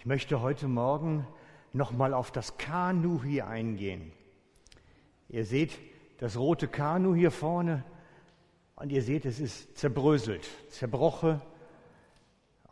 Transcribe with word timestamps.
Ich 0.00 0.06
möchte 0.06 0.40
heute 0.40 0.66
Morgen 0.66 1.26
nochmal 1.74 2.14
auf 2.14 2.30
das 2.30 2.56
Kanu 2.56 3.22
hier 3.22 3.48
eingehen. 3.48 4.12
Ihr 5.28 5.44
seht 5.44 5.78
das 6.16 6.38
rote 6.38 6.68
Kanu 6.68 7.14
hier 7.14 7.30
vorne 7.30 7.84
und 8.76 8.92
ihr 8.92 9.02
seht, 9.02 9.26
es 9.26 9.38
ist 9.40 9.76
zerbröselt, 9.76 10.48
zerbrochen, 10.70 11.42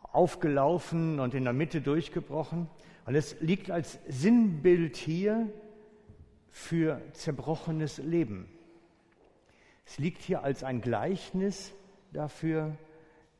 aufgelaufen 0.01 1.19
und 1.19 1.35
in 1.35 1.43
der 1.43 1.53
Mitte 1.53 1.81
durchgebrochen. 1.81 2.67
Und 3.05 3.13
es 3.13 3.39
liegt 3.41 3.69
als 3.69 3.99
Sinnbild 4.07 4.97
hier 4.97 5.53
für 6.49 6.99
zerbrochenes 7.13 7.99
Leben. 7.99 8.49
Es 9.85 9.99
liegt 9.99 10.23
hier 10.23 10.43
als 10.43 10.63
ein 10.63 10.81
Gleichnis 10.81 11.75
dafür, 12.11 12.75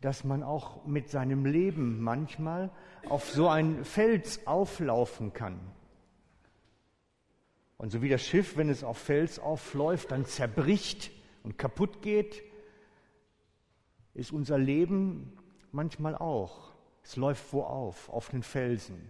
dass 0.02 0.24
man 0.24 0.44
auch 0.44 0.86
mit 0.86 1.10
seinem 1.10 1.46
Leben 1.46 2.02
manchmal 2.02 2.72
auf 3.08 3.30
so 3.30 3.50
ein 3.50 3.84
Fels 3.84 4.48
auflaufen 4.48 5.34
kann. 5.34 5.60
Und 7.78 7.92
so 7.92 8.02
wie 8.02 8.10
das 8.10 8.22
Schiff, 8.22 8.58
wenn 8.58 8.70
es 8.70 8.84
auf 8.84 8.98
Fels 8.98 9.40
aufläuft, 9.40 10.12
dann 10.12 10.26
zerbricht 10.26 11.12
und 11.44 11.58
kaputt 11.58 12.02
geht, 12.02 12.44
ist 14.14 14.32
unser 14.32 14.58
Leben 14.58 15.38
manchmal 15.72 16.16
auch. 16.16 16.74
Es 17.04 17.16
läuft 17.16 17.54
wo 17.54 17.64
auf, 17.64 18.10
auf 18.10 18.30
den 18.30 18.44
Felsen. 18.44 19.10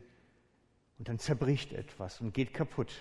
Und 0.98 1.08
dann 1.08 1.18
zerbricht 1.18 1.74
etwas 1.74 2.22
und 2.22 2.34
geht 2.34 2.54
kaputt. 2.54 2.94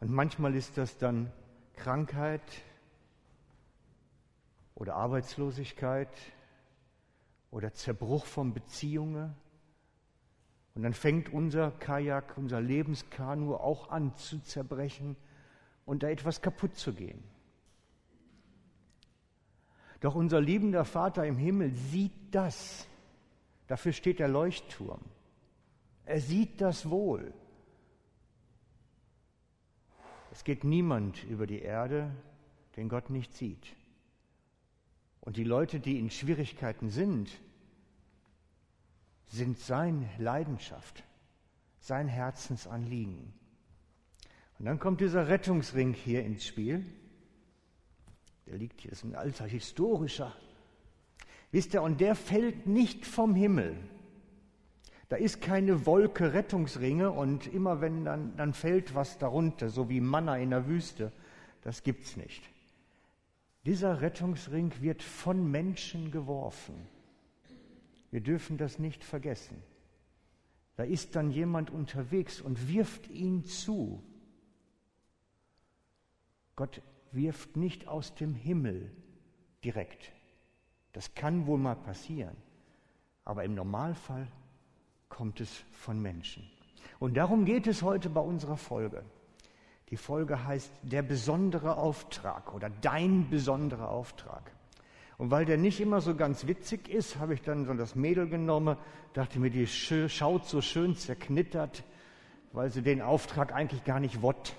Und 0.00 0.10
manchmal 0.10 0.54
ist 0.54 0.76
das 0.78 0.98
dann 0.98 1.32
Krankheit, 1.74 2.42
oder 4.74 4.96
Arbeitslosigkeit 4.96 6.10
oder 7.50 7.72
Zerbruch 7.72 8.26
von 8.26 8.52
Beziehungen. 8.52 9.34
Und 10.74 10.82
dann 10.82 10.94
fängt 10.94 11.32
unser 11.32 11.70
Kajak, 11.70 12.36
unser 12.36 12.60
Lebenskanu 12.60 13.54
auch 13.54 13.90
an 13.90 14.16
zu 14.16 14.40
zerbrechen 14.40 15.16
und 15.84 16.02
da 16.02 16.08
etwas 16.08 16.42
kaputt 16.42 16.74
zu 16.76 16.92
gehen. 16.92 17.22
Doch 20.00 20.16
unser 20.16 20.40
liebender 20.40 20.84
Vater 20.84 21.24
im 21.24 21.36
Himmel 21.36 21.72
sieht 21.72 22.34
das. 22.34 22.86
Dafür 23.68 23.92
steht 23.92 24.18
der 24.18 24.28
Leuchtturm. 24.28 25.00
Er 26.04 26.20
sieht 26.20 26.60
das 26.60 26.90
wohl. 26.90 27.32
Es 30.30 30.44
geht 30.44 30.64
niemand 30.64 31.22
über 31.24 31.46
die 31.46 31.62
Erde, 31.62 32.10
den 32.76 32.88
Gott 32.88 33.08
nicht 33.08 33.32
sieht. 33.34 33.74
Und 35.24 35.38
die 35.38 35.44
Leute, 35.44 35.80
die 35.80 35.98
in 35.98 36.10
Schwierigkeiten 36.10 36.90
sind, 36.90 37.30
sind 39.26 39.58
sein 39.58 40.08
Leidenschaft, 40.18 41.02
sein 41.80 42.08
Herzensanliegen. 42.08 43.32
Und 44.58 44.66
dann 44.66 44.78
kommt 44.78 45.00
dieser 45.00 45.28
Rettungsring 45.28 45.94
hier 45.94 46.22
ins 46.24 46.46
Spiel. 46.46 46.84
Der 48.46 48.58
liegt 48.58 48.82
hier, 48.82 48.92
ist 48.92 49.02
ein 49.02 49.14
alter 49.14 49.46
historischer. 49.46 50.36
Wisst 51.52 51.72
ihr, 51.72 51.80
und 51.80 52.02
der 52.02 52.16
fällt 52.16 52.66
nicht 52.66 53.06
vom 53.06 53.34
Himmel. 53.34 53.78
Da 55.08 55.16
ist 55.16 55.40
keine 55.40 55.86
Wolke 55.86 56.34
Rettungsringe 56.34 57.10
und 57.10 57.46
immer 57.46 57.80
wenn 57.80 58.04
dann, 58.04 58.36
dann 58.36 58.52
fällt 58.52 58.94
was 58.94 59.16
darunter, 59.16 59.70
so 59.70 59.88
wie 59.88 60.00
Manna 60.00 60.36
in 60.36 60.50
der 60.50 60.66
Wüste. 60.66 61.12
Das 61.62 61.82
gibt's 61.82 62.16
nicht. 62.16 62.42
Dieser 63.64 64.02
Rettungsring 64.02 64.72
wird 64.80 65.02
von 65.02 65.50
Menschen 65.50 66.10
geworfen. 66.10 66.74
Wir 68.10 68.20
dürfen 68.20 68.58
das 68.58 68.78
nicht 68.78 69.02
vergessen. 69.02 69.62
Da 70.76 70.82
ist 70.82 71.16
dann 71.16 71.30
jemand 71.30 71.70
unterwegs 71.70 72.40
und 72.40 72.68
wirft 72.68 73.08
ihn 73.08 73.44
zu. 73.44 74.02
Gott 76.56 76.82
wirft 77.12 77.56
nicht 77.56 77.88
aus 77.88 78.14
dem 78.14 78.34
Himmel 78.34 78.90
direkt. 79.64 80.12
Das 80.92 81.14
kann 81.14 81.46
wohl 81.46 81.58
mal 81.58 81.76
passieren. 81.76 82.36
Aber 83.24 83.44
im 83.44 83.54
Normalfall 83.54 84.28
kommt 85.08 85.40
es 85.40 85.64
von 85.72 86.00
Menschen. 86.00 86.48
Und 86.98 87.16
darum 87.16 87.44
geht 87.44 87.66
es 87.66 87.82
heute 87.82 88.10
bei 88.10 88.20
unserer 88.20 88.56
Folge. 88.56 89.04
Die 89.94 89.98
Folge 89.98 90.44
heißt 90.44 90.72
der 90.82 91.02
besondere 91.02 91.76
Auftrag 91.76 92.52
oder 92.52 92.68
dein 92.68 93.30
besonderer 93.30 93.90
Auftrag. 93.90 94.50
Und 95.18 95.30
weil 95.30 95.44
der 95.44 95.56
nicht 95.56 95.80
immer 95.80 96.00
so 96.00 96.16
ganz 96.16 96.48
witzig 96.48 96.88
ist, 96.88 97.20
habe 97.20 97.34
ich 97.34 97.42
dann 97.42 97.64
so 97.64 97.74
das 97.74 97.94
Mädel 97.94 98.28
genommen, 98.28 98.76
dachte 99.12 99.38
mir, 99.38 99.50
die 99.50 99.68
schaut 99.68 100.46
so 100.46 100.60
schön 100.60 100.96
zerknittert, 100.96 101.84
weil 102.50 102.70
sie 102.70 102.82
den 102.82 103.02
Auftrag 103.02 103.52
eigentlich 103.52 103.84
gar 103.84 104.00
nicht 104.00 104.20
wott. 104.20 104.56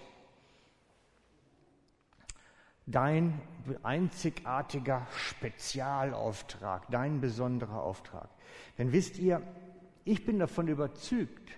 Dein 2.86 3.42
einzigartiger 3.84 5.06
Spezialauftrag, 5.18 6.90
dein 6.92 7.20
besonderer 7.20 7.84
Auftrag. 7.84 8.30
Denn 8.78 8.94
wisst 8.94 9.20
ihr, 9.20 9.42
ich 10.06 10.26
bin 10.26 10.40
davon 10.40 10.70
überzeugt, 10.70 11.52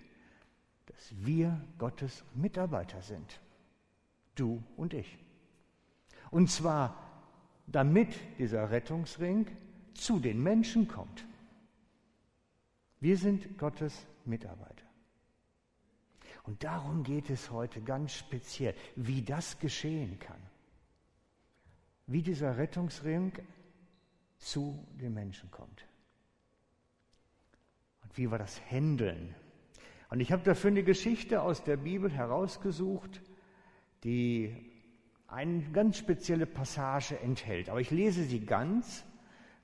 dass 0.87 1.13
wir 1.15 1.61
Gottes 1.77 2.23
Mitarbeiter 2.33 3.03
sind. 3.03 3.39
Du 4.39 4.63
und 4.77 4.93
ich. 4.93 5.17
Und 6.31 6.49
zwar, 6.49 6.95
damit 7.67 8.15
dieser 8.37 8.71
Rettungsring 8.71 9.47
zu 9.93 10.19
den 10.19 10.41
Menschen 10.41 10.87
kommt. 10.87 11.25
Wir 12.99 13.17
sind 13.17 13.57
Gottes 13.57 14.05
Mitarbeiter. 14.25 14.85
Und 16.43 16.63
darum 16.63 17.03
geht 17.03 17.29
es 17.29 17.51
heute 17.51 17.81
ganz 17.81 18.13
speziell, 18.13 18.73
wie 18.95 19.21
das 19.21 19.59
geschehen 19.59 20.17
kann. 20.19 20.41
Wie 22.05 22.21
dieser 22.21 22.57
Rettungsring 22.57 23.33
zu 24.37 24.87
den 24.93 25.13
Menschen 25.13 25.51
kommt. 25.51 25.85
Und 28.03 28.17
wie 28.17 28.31
wir 28.31 28.37
das 28.37 28.61
handeln. 28.71 29.35
Und 30.09 30.21
ich 30.21 30.31
habe 30.31 30.43
dafür 30.43 30.69
eine 30.71 30.83
Geschichte 30.83 31.41
aus 31.41 31.63
der 31.63 31.75
Bibel 31.75 32.09
herausgesucht, 32.09 33.21
die 34.03 34.55
eine 35.27 35.61
ganz 35.71 35.97
spezielle 35.97 36.45
Passage 36.45 37.19
enthält. 37.19 37.69
Aber 37.69 37.81
ich 37.81 37.91
lese 37.91 38.23
sie 38.23 38.45
ganz, 38.45 39.03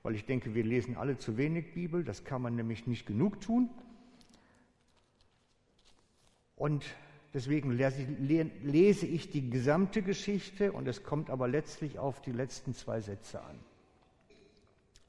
weil 0.02 0.14
ich 0.14 0.26
denke, 0.26 0.54
wir 0.54 0.64
lesen 0.64 0.96
alle 0.96 1.16
zu 1.16 1.36
wenig 1.36 1.72
Bibel. 1.72 2.04
Das 2.04 2.24
kann 2.24 2.42
man 2.42 2.54
nämlich 2.54 2.86
nicht 2.86 3.06
genug 3.06 3.40
tun. 3.40 3.70
Und 6.56 6.84
deswegen 7.32 7.72
lese 7.72 9.06
ich 9.06 9.30
die 9.30 9.50
gesamte 9.50 10.02
Geschichte 10.02 10.72
und 10.72 10.86
es 10.86 11.02
kommt 11.02 11.30
aber 11.30 11.48
letztlich 11.48 11.98
auf 11.98 12.20
die 12.20 12.32
letzten 12.32 12.74
zwei 12.74 13.00
Sätze 13.00 13.42
an. 13.42 13.58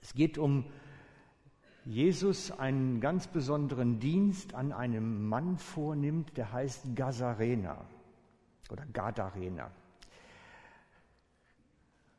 Es 0.02 0.14
geht 0.14 0.38
um 0.38 0.66
Jesus 1.84 2.52
einen 2.52 3.00
ganz 3.00 3.28
besonderen 3.28 4.00
Dienst 4.00 4.56
an 4.56 4.72
einem 4.72 5.28
Mann 5.28 5.58
vornimmt, 5.58 6.35
der 6.38 6.52
heißt 6.52 6.96
Gazarena 6.96 7.85
oder 8.70 8.86
Gadarena. 8.92 9.72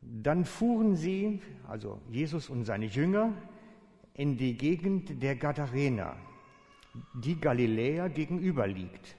Dann 0.01 0.45
fuhren 0.45 0.95
sie, 0.95 1.41
also 1.67 2.01
Jesus 2.09 2.49
und 2.49 2.65
seine 2.65 2.87
Jünger, 2.87 3.33
in 4.15 4.37
die 4.37 4.57
Gegend 4.57 5.23
der 5.23 5.37
Gadarena, 5.37 6.17
die 7.15 7.39
Galiläa 7.39 8.09
gegenüber 8.09 8.67
liegt. 8.67 9.17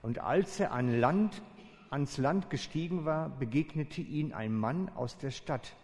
Und 0.00 0.20
als 0.20 0.60
er 0.60 0.72
an 0.72 1.00
Land, 1.00 1.42
ans 1.90 2.18
Land 2.18 2.50
gestiegen 2.50 3.04
war, 3.04 3.28
begegnete 3.28 4.00
ihn 4.00 4.32
ein 4.32 4.54
Mann 4.54 4.88
aus 4.90 5.18
der 5.18 5.30
Stadt, 5.30 5.74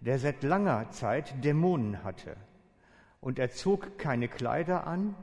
der 0.00 0.18
seit 0.18 0.42
langer 0.42 0.90
Zeit 0.90 1.44
Dämonen 1.44 2.04
hatte. 2.04 2.36
Und 3.20 3.38
er 3.38 3.50
zog 3.50 3.98
keine 3.98 4.28
Kleider 4.28 4.86
an 4.86 5.14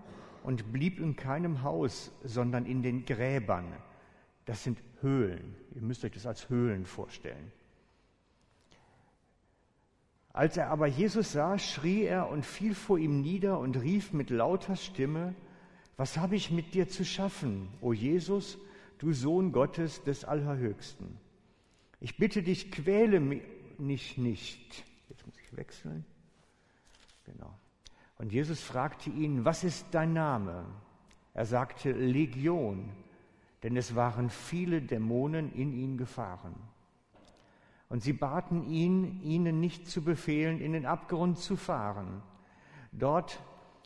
und 0.43 0.73
blieb 0.73 0.99
in 0.99 1.15
keinem 1.15 1.63
Haus, 1.63 2.11
sondern 2.23 2.65
in 2.65 2.83
den 2.83 3.05
Gräbern. 3.05 3.71
Das 4.45 4.63
sind 4.63 4.77
Höhlen. 5.03 5.55
Ihr 5.75 5.81
müsst 5.81 6.03
euch 6.03 6.11
das 6.11 6.25
als 6.25 6.49
Höhlen 6.49 6.85
vorstellen. 6.85 7.51
Als 10.33 10.57
er 10.57 10.69
aber 10.69 10.87
Jesus 10.87 11.33
sah, 11.33 11.59
schrie 11.59 12.05
er 12.05 12.29
und 12.29 12.43
fiel 12.43 12.73
vor 12.73 12.97
ihm 12.97 13.21
nieder 13.21 13.59
und 13.59 13.79
rief 13.79 14.13
mit 14.13 14.31
lauter 14.31 14.75
Stimme, 14.75 15.35
was 15.95 16.17
habe 16.17 16.35
ich 16.35 16.49
mit 16.49 16.73
dir 16.73 16.89
zu 16.89 17.05
schaffen, 17.05 17.67
o 17.81 17.93
Jesus, 17.93 18.57
du 18.97 19.13
Sohn 19.13 19.51
Gottes 19.51 20.03
des 20.03 20.25
Allerhöchsten? 20.25 21.19
Ich 21.99 22.17
bitte 22.17 22.41
dich, 22.41 22.71
quäle 22.71 23.19
mich 23.19 24.17
nicht. 24.17 24.83
Jetzt 25.09 25.25
muss 25.27 25.35
ich 25.37 25.55
wechseln. 25.55 26.03
Genau. 27.25 27.53
Und 28.17 28.33
Jesus 28.33 28.61
fragte 28.61 29.11
ihn, 29.11 29.45
was 29.45 29.63
ist 29.63 29.85
dein 29.91 30.13
Name? 30.13 30.65
Er 31.35 31.45
sagte, 31.45 31.91
Legion, 31.91 32.89
denn 33.63 33.77
es 33.77 33.95
waren 33.95 34.29
viele 34.29 34.81
Dämonen 34.81 35.53
in 35.53 35.73
ihn 35.73 35.97
gefahren. 35.97 36.53
Und 37.87 38.03
sie 38.03 38.13
baten 38.13 38.69
ihn, 38.69 39.21
ihnen 39.21 39.59
nicht 39.59 39.87
zu 39.87 40.03
befehlen, 40.03 40.59
in 40.59 40.73
den 40.73 40.85
Abgrund 40.85 41.37
zu 41.37 41.55
fahren. 41.55 42.21
Dort 42.91 43.41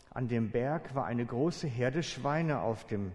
an 0.09 0.27
dem 0.27 0.51
Berg 0.51 0.95
war 0.95 1.05
eine 1.05 1.25
große 1.25 1.67
Herde 1.67 2.01
Schweine 2.03 2.61
auf 2.61 2.85
dem 2.87 3.11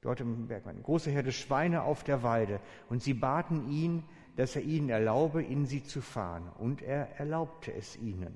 dort 0.00 0.20
im 0.20 0.48
Berg 0.48 0.66
eine 0.66 0.80
große 0.80 1.12
Herde 1.12 1.30
Schweine 1.30 1.82
auf 1.82 2.02
der 2.02 2.24
Weide 2.24 2.58
und 2.88 3.04
sie 3.04 3.14
baten 3.14 3.70
ihn, 3.70 4.02
dass 4.34 4.56
er 4.56 4.62
ihnen 4.62 4.88
erlaube, 4.88 5.44
in 5.44 5.64
sie 5.64 5.84
zu 5.84 6.00
fahren 6.00 6.50
und 6.58 6.82
er 6.82 7.20
erlaubte 7.20 7.72
es 7.72 7.96
ihnen. 7.96 8.34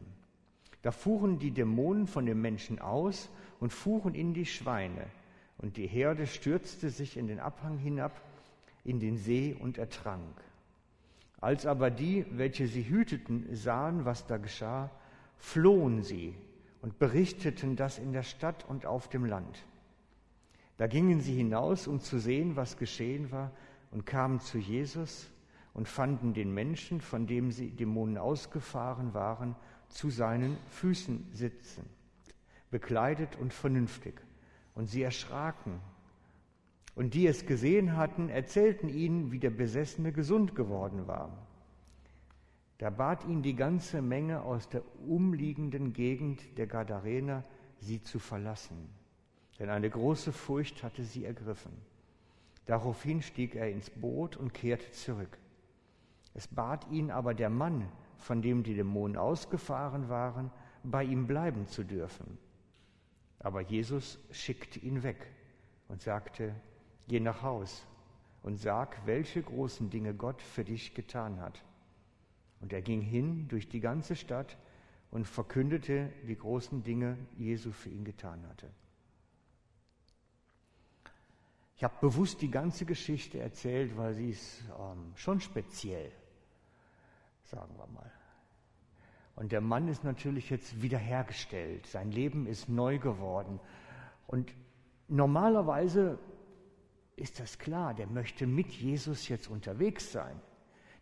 Da 0.83 0.93
fuhren 0.93 1.41
die 1.41 1.51
Dämonen 1.51 2.07
von 2.07 2.25
den 2.25 2.41
Menschen 2.41 2.79
aus 2.79 3.29
und 3.59 3.73
fuhren 3.73 4.15
in 4.15 4.33
die 4.33 4.47
Schweine 4.47 5.07
und 5.59 5.77
die 5.77 5.87
Herde 5.87 6.27
stürzte 6.27 6.91
sich 6.91 7.17
in 7.17 7.27
den 7.27 7.41
Abhang 7.41 7.79
hinab 7.79 8.21
in 8.85 9.01
den 9.01 9.17
See 9.19 9.57
und 9.59 9.79
ertrank. 9.79 10.41
Als 11.41 11.67
aber 11.67 11.91
die, 11.91 12.25
welche 12.31 12.67
sie 12.67 12.89
hüteten, 12.89 13.47
sahen, 13.55 14.05
was 14.05 14.27
da 14.27 14.37
geschah, 14.37 14.91
flohen 15.39 16.03
sie 16.03 16.35
und 16.83 16.99
berichteten 16.99 17.77
das 17.77 17.99
in 17.99 18.13
der 18.13 18.23
Stadt 18.23 18.65
und 18.69 18.87
auf 18.87 19.09
dem 19.09 19.25
Land. 19.25 19.65
Da 20.77 20.87
gingen 20.87 21.21
sie 21.21 21.35
hinaus, 21.35 21.87
um 21.87 22.01
zu 22.01 22.19
sehen, 22.19 22.57
was 22.57 22.77
geschehen 22.77 23.31
war, 23.31 23.51
und 23.91 24.05
kamen 24.05 24.41
zu 24.41 24.59
Jesus 24.59 25.29
und 25.73 25.89
fanden 25.89 26.35
den 26.35 26.53
Menschen, 26.53 27.01
von 27.01 27.27
dem 27.27 27.51
sie 27.51 27.71
Dämonen 27.71 28.19
ausgefahren 28.19 29.15
waren, 29.15 29.57
zu 29.89 30.11
seinen 30.11 30.57
Füßen 30.71 31.29
sitzen, 31.33 31.85
bekleidet 32.71 33.37
und 33.37 33.55
vernünftig. 33.55 34.26
Und 34.77 34.87
sie 34.87 35.03
erschraken. 35.03 35.81
Und 36.95 37.15
die 37.15 37.27
es 37.27 37.45
gesehen 37.45 37.97
hatten, 37.97 38.29
erzählten 38.29 38.89
ihnen, 38.89 39.33
wie 39.33 39.41
der 39.41 39.51
Besessene 39.51 40.13
gesund 40.13 40.55
geworden 40.55 41.09
war. 41.09 41.47
Da 42.79 42.91
bat 42.91 43.25
ihn 43.25 43.43
die 43.43 43.57
ganze 43.57 44.03
Menge 44.03 44.43
aus 44.43 44.69
der 44.69 44.83
umliegenden 45.07 45.93
Gegend 45.93 46.59
der 46.59 46.67
Gadarener, 46.67 47.43
sie 47.81 48.03
zu 48.03 48.19
verlassen, 48.19 48.89
denn 49.59 49.71
eine 49.71 49.89
große 49.89 50.33
Furcht 50.33 50.83
hatte 50.83 51.03
sie 51.03 51.25
ergriffen. 51.25 51.73
Daraufhin 52.67 53.23
stieg 53.23 53.55
er 53.55 53.71
ins 53.71 53.91
Boot 53.91 54.37
und 54.37 54.53
kehrte 54.53 54.91
zurück. 54.91 55.39
Es 56.35 56.49
bat 56.49 56.87
ihn 56.91 57.11
aber 57.11 57.33
der 57.33 57.49
Mann, 57.49 57.89
von 58.19 58.43
dem 58.43 58.63
die 58.63 58.75
Dämonen 58.75 59.17
ausgefahren 59.17 60.09
waren, 60.09 60.51
bei 60.83 61.05
ihm 61.05 61.27
bleiben 61.27 61.67
zu 61.67 61.85
dürfen. 61.85 62.39
Aber 63.47 63.61
Jesus 63.61 64.19
schickte 64.33 64.81
ihn 64.81 65.05
weg 65.05 65.25
und 65.87 66.03
sagte, 66.03 66.53
geh 67.07 67.21
nach 67.21 67.43
Haus 67.43 67.87
und 68.43 68.57
sag, 68.57 69.07
welche 69.07 69.41
großen 69.41 69.89
Dinge 69.89 70.15
Gott 70.15 70.43
für 70.43 70.65
dich 70.65 70.95
getan 70.95 71.41
hat. 71.41 71.63
Und 72.61 72.73
er 72.73 72.83
ging 72.83 73.01
hin 73.01 73.47
durch 73.47 73.69
die 73.69 73.79
ganze 73.79 74.17
Stadt 74.17 74.59
und 75.13 75.29
verkündete 75.29 76.13
die 76.27 76.37
großen 76.37 76.83
Dinge, 76.83 77.17
Jesu 77.37 77.71
für 77.71 77.89
ihn 77.89 78.05
getan 78.05 78.45
hatte. 78.49 78.69
Ich 81.77 81.85
habe 81.85 81.95
bewusst 82.01 82.43
die 82.43 82.51
ganze 82.51 82.85
Geschichte 82.85 83.39
erzählt, 83.39 83.97
weil 83.97 84.15
sie 84.15 84.31
ist 84.31 84.65
ähm, 84.77 85.13
schon 85.15 85.41
speziell, 85.41 86.11
sagen 87.45 87.79
wir 87.79 87.87
mal. 87.87 88.11
Und 89.37 89.53
der 89.53 89.61
Mann 89.61 89.87
ist 89.89 90.03
natürlich 90.03 90.51
jetzt 90.51 90.83
wiederhergestellt, 90.83 91.87
sein 91.87 92.11
Leben 92.11 92.47
ist 92.47 92.69
neu 92.69 92.99
geworden. 92.99 93.61
Und 94.27 94.53
normalerweise 95.09 96.19
ist 97.15 97.39
das 97.39 97.59
klar, 97.59 97.95
der 97.95 98.09
möchte 98.09 98.47
mit 98.47 98.73
Jesus 98.73 99.29
jetzt 99.29 99.49
unterwegs 99.49 100.11
sein 100.11 100.41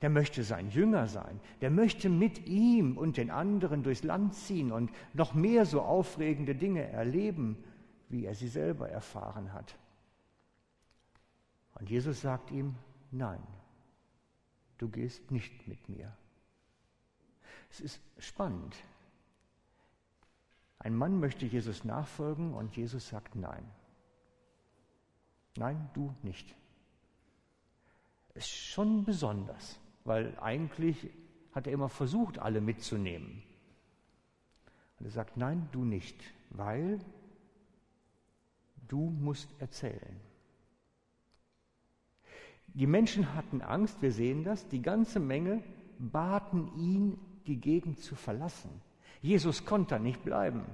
der 0.05 0.11
möchte 0.11 0.43
sein 0.43 0.69
Jünger 0.69 1.07
sein, 1.07 1.41
der 1.63 1.71
möchte 1.71 2.11
mit 2.11 2.47
ihm 2.47 2.99
und 2.99 3.17
den 3.17 3.31
anderen 3.31 3.83
durchs 3.83 4.03
Land 4.03 4.35
ziehen 4.35 4.71
und 4.71 4.91
noch 5.15 5.33
mehr 5.33 5.65
so 5.65 5.81
aufregende 5.81 6.55
Dinge 6.55 6.87
erleben, 6.87 7.65
wie 8.11 8.27
er 8.27 8.35
sie 8.35 8.49
selber 8.49 8.87
erfahren 8.91 9.55
hat. 9.55 9.79
Und 11.81 11.89
Jesus 11.89 12.21
sagt 12.21 12.51
ihm, 12.51 12.75
nein, 13.13 13.41
du 14.77 14.91
gehst 14.91 15.31
nicht 15.31 15.67
mit 15.67 15.89
mir. 15.89 16.15
Es 17.75 17.81
ist 17.81 18.00
spannend. 18.19 18.75
Ein 20.79 20.94
Mann 20.94 21.19
möchte 21.19 21.47
Jesus 21.47 21.85
nachfolgen 21.85 22.55
und 22.55 22.76
Jesus 22.76 23.09
sagt 23.09 23.37
nein. 23.37 23.65
Nein, 25.56 25.91
du 25.94 26.15
nicht. 26.23 26.55
Ist 28.35 28.50
schon 28.50 29.05
besonders 29.05 29.79
weil 30.05 30.38
eigentlich 30.38 31.11
hat 31.53 31.67
er 31.67 31.73
immer 31.73 31.88
versucht, 31.88 32.38
alle 32.38 32.61
mitzunehmen. 32.61 33.43
Und 34.99 35.06
er 35.06 35.11
sagt, 35.11 35.37
nein, 35.37 35.69
du 35.73 35.85
nicht, 35.85 36.17
weil 36.50 36.99
du 38.87 39.11
musst 39.11 39.49
erzählen. 39.61 40.21
Die 42.67 42.87
Menschen 42.87 43.35
hatten 43.35 43.62
Angst, 43.62 44.03
wir 44.03 44.12
sehen 44.12 44.44
das, 44.44 44.69
die 44.69 44.82
ganze 44.82 45.21
Menge 45.21 45.62
baten 45.99 46.76
ihn, 46.76 47.19
die 47.46 47.61
Gegend 47.61 48.00
zu 48.00 48.14
verlassen. 48.14 48.70
Jesus 49.20 49.64
konnte 49.64 49.99
nicht 49.99 50.23
bleiben. 50.25 50.64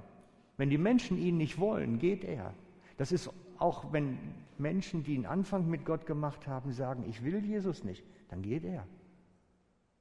Wenn 0.56 0.70
die 0.70 0.78
Menschen 0.78 1.19
ihn 1.19 1.37
nicht 1.37 1.58
wollen, 1.58 1.99
geht 1.99 2.25
er. 2.25 2.55
Das 2.96 3.12
ist 3.12 3.31
auch, 3.58 3.93
wenn 3.93 4.19
Menschen, 4.58 5.05
die 5.05 5.14
einen 5.14 5.26
Anfang 5.26 5.69
mit 5.69 5.84
Gott 5.84 6.06
gemacht 6.06 6.46
haben, 6.46 6.72
sagen, 6.72 7.05
ich 7.08 7.25
will 7.25 7.44
Jesus 7.44 7.84
nicht, 7.84 8.05
dann 8.28 8.43
geht 8.43 8.64
er. 8.64 8.87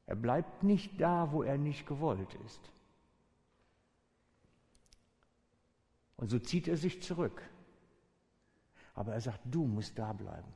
Er 0.05 0.15
bleibt 0.15 0.63
nicht 0.63 0.99
da, 0.99 1.31
wo 1.31 1.43
er 1.43 1.57
nicht 1.57 1.85
gewollt 1.85 2.33
ist. 2.45 2.71
Und 6.17 6.29
so 6.29 6.39
zieht 6.39 6.67
er 6.67 6.77
sich 6.77 7.01
zurück. 7.01 7.41
Aber 8.93 9.13
er 9.13 9.21
sagt, 9.21 9.39
du 9.45 9.65
musst 9.65 9.97
da 9.97 10.11
bleiben. 10.11 10.51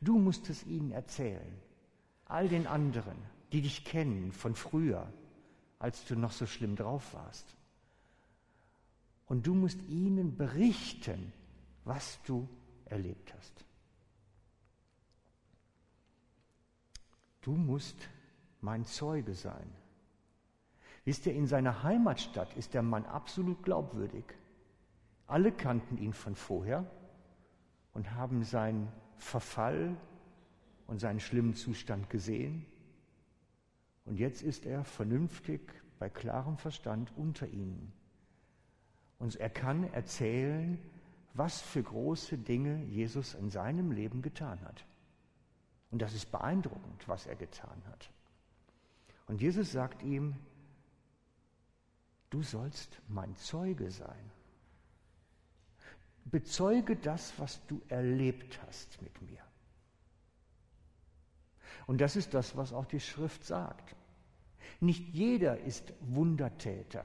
Du 0.00 0.18
musst 0.18 0.48
es 0.50 0.64
ihnen 0.66 0.92
erzählen. 0.92 1.60
All 2.26 2.48
den 2.48 2.66
anderen, 2.66 3.16
die 3.52 3.62
dich 3.62 3.84
kennen 3.84 4.32
von 4.32 4.54
früher, 4.54 5.12
als 5.78 6.04
du 6.04 6.16
noch 6.16 6.32
so 6.32 6.46
schlimm 6.46 6.76
drauf 6.76 7.14
warst. 7.14 7.54
Und 9.26 9.46
du 9.46 9.54
musst 9.54 9.80
ihnen 9.88 10.36
berichten, 10.36 11.32
was 11.84 12.18
du 12.24 12.48
erlebt 12.86 13.32
hast. 13.34 13.64
Du 17.42 17.52
musst 17.52 17.96
mein 18.60 18.84
Zeuge 18.84 19.34
sein. 19.34 19.70
Wisst 21.04 21.26
ihr, 21.26 21.34
in 21.34 21.46
seiner 21.46 21.82
Heimatstadt 21.82 22.54
ist 22.56 22.74
der 22.74 22.82
Mann 22.82 23.06
absolut 23.06 23.62
glaubwürdig. 23.62 24.24
Alle 25.26 25.52
kannten 25.52 25.96
ihn 25.96 26.12
von 26.12 26.34
vorher 26.34 26.84
und 27.94 28.12
haben 28.12 28.44
seinen 28.44 28.92
Verfall 29.16 29.96
und 30.86 31.00
seinen 31.00 31.20
schlimmen 31.20 31.54
Zustand 31.54 32.10
gesehen. 32.10 32.66
Und 34.08 34.18
jetzt 34.18 34.42
ist 34.42 34.64
er 34.64 34.84
vernünftig, 34.84 35.60
bei 35.98 36.08
klarem 36.08 36.56
Verstand 36.56 37.12
unter 37.16 37.46
ihnen. 37.46 37.92
Und 39.18 39.36
er 39.36 39.50
kann 39.50 39.84
erzählen, 39.92 40.78
was 41.34 41.60
für 41.60 41.82
große 41.82 42.38
Dinge 42.38 42.84
Jesus 42.84 43.34
in 43.34 43.50
seinem 43.50 43.92
Leben 43.92 44.22
getan 44.22 44.60
hat. 44.62 44.86
Und 45.90 46.00
das 46.00 46.14
ist 46.14 46.30
beeindruckend, 46.30 47.06
was 47.06 47.26
er 47.26 47.36
getan 47.36 47.82
hat. 47.90 48.10
Und 49.26 49.42
Jesus 49.42 49.72
sagt 49.72 50.02
ihm, 50.02 50.36
du 52.30 52.42
sollst 52.42 53.02
mein 53.08 53.36
Zeuge 53.36 53.90
sein. 53.90 54.30
Bezeuge 56.24 56.96
das, 56.96 57.38
was 57.38 57.64
du 57.66 57.82
erlebt 57.88 58.58
hast 58.62 59.02
mit 59.02 59.20
mir. 59.20 59.47
Und 61.88 62.02
das 62.02 62.16
ist 62.16 62.34
das, 62.34 62.54
was 62.54 62.74
auch 62.74 62.84
die 62.84 63.00
Schrift 63.00 63.44
sagt. 63.44 63.96
Nicht 64.78 65.08
jeder 65.14 65.58
ist 65.58 65.94
Wundertäter, 66.02 67.02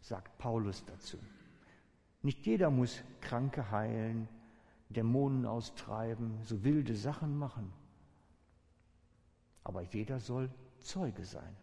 sagt 0.00 0.36
Paulus 0.38 0.84
dazu. 0.84 1.16
Nicht 2.22 2.44
jeder 2.44 2.70
muss 2.70 3.04
Kranke 3.20 3.70
heilen, 3.70 4.28
Dämonen 4.88 5.46
austreiben, 5.46 6.40
so 6.42 6.64
wilde 6.64 6.96
Sachen 6.96 7.38
machen. 7.38 7.72
Aber 9.62 9.82
jeder 9.82 10.18
soll 10.18 10.50
Zeuge 10.80 11.24
sein. 11.24 11.56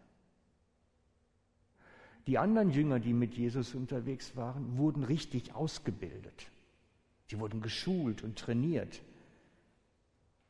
Die 2.26 2.38
anderen 2.38 2.70
Jünger, 2.70 2.98
die 2.98 3.12
mit 3.12 3.34
Jesus 3.34 3.74
unterwegs 3.74 4.36
waren, 4.36 4.78
wurden 4.78 5.04
richtig 5.04 5.54
ausgebildet. 5.54 6.50
Sie 7.26 7.38
wurden 7.38 7.60
geschult 7.60 8.24
und 8.24 8.38
trainiert. 8.38 9.02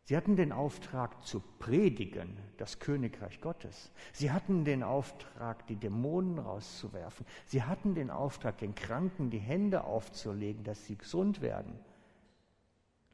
Sie 0.07 0.17
hatten 0.17 0.37
den 0.37 0.53
Auftrag 0.53 1.25
zu 1.25 1.41
predigen, 1.59 2.37
das 2.59 2.79
Königreich 2.79 3.41
Gottes. 3.41 3.91
Sie 4.13 4.31
hatten 4.31 4.67
den 4.67 4.83
Auftrag, 4.83 5.67
die 5.67 5.77
Dämonen 5.77 6.39
rauszuwerfen. 6.39 7.25
Sie 7.47 7.63
hatten 7.63 7.95
den 7.95 8.11
Auftrag, 8.11 8.59
den 8.59 8.75
Kranken 8.75 9.31
die 9.31 9.39
Hände 9.39 9.85
aufzulegen, 9.85 10.63
dass 10.63 10.85
sie 10.85 10.99
gesund 10.99 11.41
werden. 11.41 11.79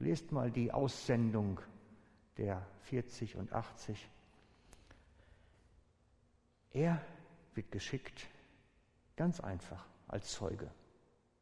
Lest 0.01 0.33
mal 0.33 0.51
die 0.51 0.73
Aussendung 0.73 1.61
der 2.39 2.67
40 2.83 3.37
und 3.37 3.53
80. 3.53 4.09
Er 6.73 7.01
wird 7.55 7.71
geschickt, 7.71 8.27
ganz 9.17 9.41
einfach. 9.41 9.87
als 10.09 10.33
Zeuge. 10.33 10.69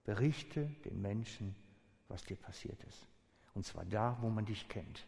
Berichte 0.04 0.66
den 0.84 1.00
Menschen, 1.00 1.54
was 2.08 2.22
dir 2.22 2.36
passiert 2.36 2.82
ist. 2.84 3.06
Und 3.54 3.64
zwar 3.64 3.86
da, 3.86 4.18
wo 4.20 4.28
man 4.28 4.44
dich 4.44 4.68
kennt. 4.68 5.06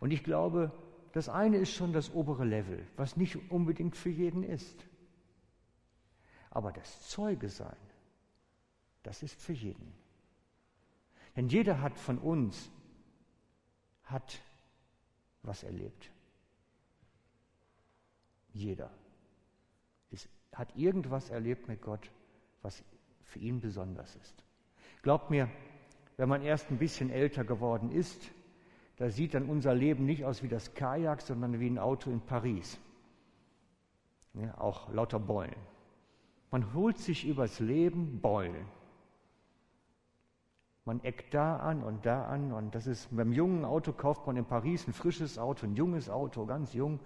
Und 0.00 0.10
ich 0.10 0.24
glaube, 0.24 0.72
das 1.12 1.28
eine 1.28 1.58
ist 1.58 1.72
schon 1.72 1.92
das 1.92 2.12
obere 2.12 2.44
Level, 2.44 2.86
was 2.96 3.16
nicht 3.16 3.50
unbedingt 3.50 3.96
für 3.96 4.10
jeden 4.10 4.42
ist. 4.42 4.84
Aber 6.50 6.72
das 6.72 7.08
Zeuge 7.08 7.48
sein, 7.48 7.76
das 9.02 9.22
ist 9.22 9.40
für 9.40 9.52
jeden. 9.52 9.92
Denn 11.36 11.48
jeder 11.48 11.80
hat 11.80 11.98
von 11.98 12.18
uns, 12.18 12.70
hat 14.04 14.40
was 15.42 15.62
erlebt. 15.62 16.10
Jeder 18.52 18.90
ist, 20.10 20.28
hat 20.52 20.76
irgendwas 20.76 21.30
erlebt 21.30 21.68
mit 21.68 21.82
Gott, 21.82 22.10
was 22.62 22.82
für 23.22 23.38
ihn 23.40 23.60
besonders 23.60 24.14
ist. 24.16 24.44
Glaubt 25.02 25.30
mir, 25.30 25.50
wenn 26.16 26.28
man 26.28 26.42
erst 26.42 26.70
ein 26.70 26.78
bisschen 26.78 27.10
älter 27.10 27.44
geworden 27.44 27.90
ist, 27.90 28.30
da 28.96 29.10
sieht 29.10 29.34
dann 29.34 29.48
unser 29.48 29.74
Leben 29.74 30.06
nicht 30.06 30.24
aus 30.24 30.42
wie 30.42 30.48
das 30.48 30.74
Kajak, 30.74 31.22
sondern 31.22 31.58
wie 31.58 31.68
ein 31.68 31.78
Auto 31.78 32.10
in 32.10 32.20
Paris. 32.20 32.78
Ja, 34.34 34.58
auch 34.58 34.92
lauter 34.92 35.18
Beulen. 35.18 35.56
Man 36.50 36.72
holt 36.74 36.98
sich 36.98 37.26
übers 37.26 37.60
Leben 37.60 38.20
Beulen. 38.20 38.66
Man 40.84 41.02
eckt 41.02 41.32
da 41.34 41.56
an 41.56 41.82
und 41.82 42.04
da 42.04 42.26
an 42.26 42.52
und 42.52 42.74
das 42.74 42.86
ist 42.86 43.08
beim 43.16 43.32
jungen 43.32 43.64
Auto 43.64 43.92
kauft 43.92 44.26
man 44.26 44.36
in 44.36 44.44
Paris 44.44 44.86
ein 44.86 44.92
frisches 44.92 45.38
Auto, 45.38 45.66
ein 45.66 45.74
junges 45.74 46.10
Auto, 46.10 46.44
ganz 46.44 46.74
jung, 46.74 47.00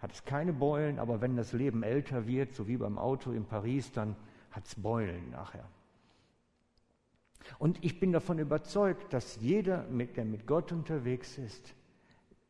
hat 0.00 0.12
es 0.12 0.24
keine 0.24 0.52
Beulen, 0.52 0.98
aber 0.98 1.20
wenn 1.20 1.36
das 1.36 1.52
Leben 1.52 1.82
älter 1.82 2.26
wird, 2.26 2.54
so 2.54 2.66
wie 2.66 2.76
beim 2.76 2.98
Auto 2.98 3.30
in 3.30 3.44
Paris, 3.44 3.92
dann 3.92 4.16
hat 4.50 4.66
es 4.66 4.74
Beulen 4.74 5.30
nachher. 5.30 5.64
Und 7.58 7.82
ich 7.84 7.98
bin 8.00 8.12
davon 8.12 8.38
überzeugt, 8.38 9.12
dass 9.12 9.36
jeder, 9.36 9.84
der 9.84 10.24
mit 10.24 10.46
Gott 10.46 10.72
unterwegs 10.72 11.38
ist, 11.38 11.74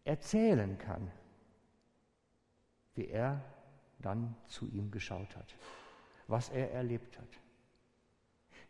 erzählen 0.04 0.78
kann, 0.78 1.10
wie 2.94 3.08
er 3.08 3.44
dann 4.00 4.34
zu 4.46 4.66
ihm 4.68 4.90
geschaut 4.90 5.36
hat, 5.36 5.54
was 6.26 6.48
er 6.48 6.72
erlebt 6.72 7.18
hat. 7.18 7.40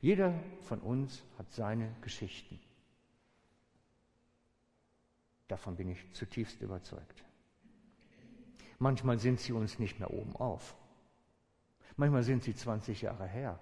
Jeder 0.00 0.34
von 0.62 0.80
uns 0.80 1.22
hat 1.38 1.50
seine 1.52 1.94
Geschichten. 2.00 2.58
Davon 5.48 5.76
bin 5.76 5.90
ich 5.90 6.12
zutiefst 6.12 6.60
überzeugt. 6.62 7.24
Manchmal 8.78 9.18
sind 9.18 9.40
sie 9.40 9.52
uns 9.52 9.78
nicht 9.78 9.98
mehr 9.98 10.10
oben 10.12 10.34
auf. 10.36 10.74
Manchmal 11.96 12.22
sind 12.22 12.44
sie 12.44 12.54
20 12.54 13.02
Jahre 13.02 13.26
her. 13.26 13.58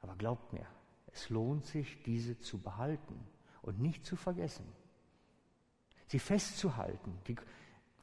Aber 0.00 0.14
glaubt 0.16 0.52
mir, 0.52 0.66
es 1.12 1.28
lohnt 1.28 1.66
sich, 1.66 2.02
diese 2.02 2.38
zu 2.38 2.58
behalten 2.58 3.18
und 3.62 3.80
nicht 3.80 4.06
zu 4.06 4.16
vergessen. 4.16 4.66
Sie 6.06 6.18
festzuhalten. 6.18 7.18
Die, 7.26 7.36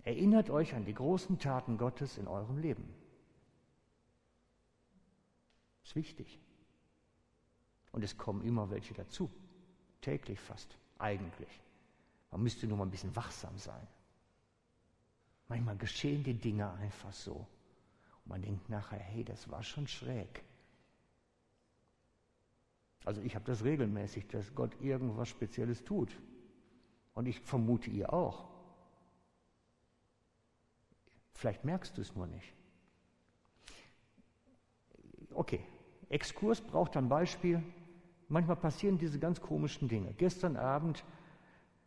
erinnert 0.03 0.49
euch 0.49 0.75
an 0.75 0.85
die 0.85 0.93
großen 0.93 1.39
Taten 1.39 1.77
Gottes 1.77 2.17
in 2.17 2.27
eurem 2.27 2.57
Leben. 2.57 2.93
Ist 5.83 5.95
wichtig. 5.95 6.39
Und 7.91 8.03
es 8.03 8.17
kommen 8.17 8.43
immer 8.43 8.69
welche 8.69 8.93
dazu. 8.93 9.31
Täglich 10.01 10.39
fast, 10.39 10.77
eigentlich. 10.99 11.61
Man 12.31 12.43
müsste 12.43 12.67
nur 12.67 12.77
mal 12.77 12.85
ein 12.85 12.91
bisschen 12.91 13.15
wachsam 13.15 13.57
sein. 13.57 13.87
Manchmal 15.47 15.77
geschehen 15.77 16.23
die 16.23 16.33
Dinge 16.33 16.71
einfach 16.73 17.13
so. 17.13 17.47
Und 18.23 18.27
man 18.27 18.41
denkt 18.41 18.69
nachher, 18.69 18.99
hey, 18.99 19.23
das 19.23 19.49
war 19.49 19.63
schon 19.63 19.87
schräg. 19.87 20.43
Also 23.05 23.21
ich 23.21 23.35
habe 23.35 23.45
das 23.45 23.63
regelmäßig, 23.63 24.27
dass 24.27 24.53
Gott 24.55 24.75
irgendwas 24.81 25.29
Spezielles 25.29 25.83
tut. 25.83 26.19
Und 27.13 27.27
ich 27.27 27.39
vermute 27.39 27.89
ihr 27.89 28.11
auch. 28.11 28.49
Vielleicht 31.33 31.63
merkst 31.63 31.95
du 31.97 32.01
es 32.01 32.15
nur 32.15 32.27
nicht. 32.27 32.53
Okay, 35.33 35.61
Exkurs 36.09 36.61
braucht 36.61 36.97
ein 36.97 37.07
Beispiel. 37.07 37.61
Manchmal 38.27 38.55
passieren 38.55 38.97
diese 38.97 39.19
ganz 39.19 39.39
komischen 39.39 39.87
Dinge. 39.87 40.13
Gestern 40.17 40.57
Abend 40.57 41.05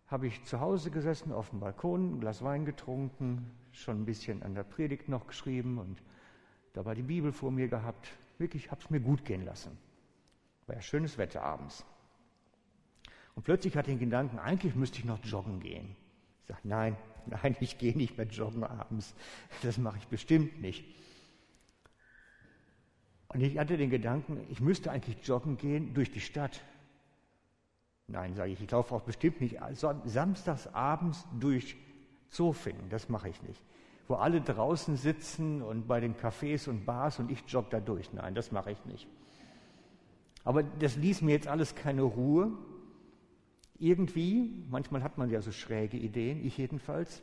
habe 0.06 0.28
ich 0.28 0.44
zu 0.44 0.60
Hause 0.60 0.90
gesessen 0.90 1.32
auf 1.32 1.50
dem 1.50 1.60
Balkon, 1.60 2.14
ein 2.14 2.20
Glas 2.20 2.42
Wein 2.42 2.64
getrunken, 2.64 3.50
schon 3.72 4.02
ein 4.02 4.04
bisschen 4.04 4.42
an 4.42 4.54
der 4.54 4.62
Predigt 4.62 5.08
noch 5.08 5.26
geschrieben 5.26 5.78
und 5.78 6.02
dabei 6.74 6.94
die 6.94 7.02
Bibel 7.02 7.32
vor 7.32 7.50
mir 7.50 7.68
gehabt. 7.68 8.16
Wirklich 8.38 8.70
habe 8.70 8.80
es 8.80 8.88
mir 8.88 9.00
gut 9.00 9.24
gehen 9.24 9.44
lassen. 9.44 9.76
War 10.68 10.76
ja 10.76 10.82
schönes 10.82 11.16
Wetter 11.16 11.42
abends. 11.42 11.84
Und 13.34 13.42
plötzlich 13.42 13.76
hatte 13.76 13.90
ich 13.90 13.96
den 13.96 14.10
Gedanken, 14.10 14.38
eigentlich 14.38 14.74
müsste 14.74 14.98
ich 14.98 15.04
noch 15.04 15.24
joggen 15.24 15.60
gehen. 15.60 15.96
Ich 16.42 16.48
sage, 16.48 16.60
nein, 16.64 16.96
nein, 17.26 17.56
ich 17.60 17.78
gehe 17.78 17.96
nicht 17.96 18.16
mehr 18.18 18.26
joggen 18.26 18.64
abends. 18.64 19.14
Das 19.62 19.78
mache 19.78 19.98
ich 19.98 20.06
bestimmt 20.08 20.60
nicht. 20.60 20.84
Und 23.28 23.40
ich 23.40 23.58
hatte 23.58 23.76
den 23.76 23.90
Gedanken, 23.90 24.46
ich 24.50 24.60
müsste 24.60 24.90
eigentlich 24.90 25.26
joggen 25.26 25.56
gehen 25.56 25.94
durch 25.94 26.10
die 26.10 26.20
Stadt. 26.20 26.62
Nein, 28.06 28.34
sage 28.34 28.52
ich, 28.52 28.60
ich 28.60 28.70
laufe 28.70 28.94
auch 28.94 29.02
bestimmt 29.02 29.40
nicht 29.40 29.58
samstags 30.04 30.66
abends 30.68 31.26
durch 31.38 31.76
Zofingen, 32.28 32.88
das 32.90 33.08
mache 33.08 33.28
ich 33.30 33.42
nicht. 33.42 33.62
Wo 34.06 34.14
alle 34.16 34.40
draußen 34.40 34.96
sitzen 34.96 35.62
und 35.62 35.86
bei 35.86 36.00
den 36.00 36.14
Cafés 36.14 36.68
und 36.68 36.84
Bars 36.84 37.18
und 37.18 37.30
ich 37.30 37.42
jogge 37.48 37.68
da 37.70 37.80
durch. 37.80 38.12
Nein, 38.12 38.34
das 38.34 38.52
mache 38.52 38.70
ich 38.72 38.84
nicht. 38.84 39.06
Aber 40.48 40.62
das 40.62 40.96
ließ 40.96 41.20
mir 41.20 41.32
jetzt 41.32 41.46
alles 41.46 41.74
keine 41.74 42.00
Ruhe. 42.00 42.50
Irgendwie, 43.78 44.64
manchmal 44.70 45.02
hat 45.02 45.18
man 45.18 45.28
ja 45.28 45.42
so 45.42 45.52
schräge 45.52 45.98
Ideen, 45.98 46.42
ich 46.42 46.56
jedenfalls. 46.56 47.22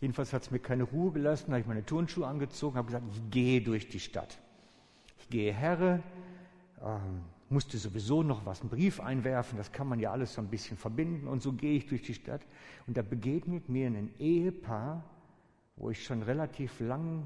Jedenfalls 0.00 0.32
hat 0.32 0.42
es 0.42 0.52
mir 0.52 0.60
keine 0.60 0.84
Ruhe 0.84 1.10
gelassen, 1.10 1.50
habe 1.50 1.62
ich 1.62 1.66
meine 1.66 1.84
Turnschuhe 1.84 2.28
angezogen, 2.28 2.76
habe 2.76 2.86
gesagt, 2.86 3.06
ich 3.10 3.28
gehe 3.32 3.60
durch 3.60 3.88
die 3.88 3.98
Stadt. 3.98 4.38
Ich 5.18 5.28
gehe 5.30 5.52
Herre, 5.52 6.00
ähm, 6.80 7.22
musste 7.48 7.76
sowieso 7.76 8.22
noch 8.22 8.46
was, 8.46 8.60
einen 8.60 8.70
Brief 8.70 9.00
einwerfen, 9.00 9.58
das 9.58 9.72
kann 9.72 9.88
man 9.88 9.98
ja 9.98 10.12
alles 10.12 10.34
so 10.34 10.40
ein 10.40 10.48
bisschen 10.48 10.76
verbinden. 10.76 11.26
Und 11.26 11.42
so 11.42 11.54
gehe 11.54 11.76
ich 11.76 11.88
durch 11.88 12.02
die 12.02 12.14
Stadt 12.14 12.46
und 12.86 12.96
da 12.96 13.02
begegnet 13.02 13.68
mir 13.68 13.88
ein 13.88 14.14
Ehepaar, 14.20 15.02
wo 15.74 15.90
ich 15.90 16.04
schon 16.04 16.22
relativ 16.22 16.78
lang 16.78 17.24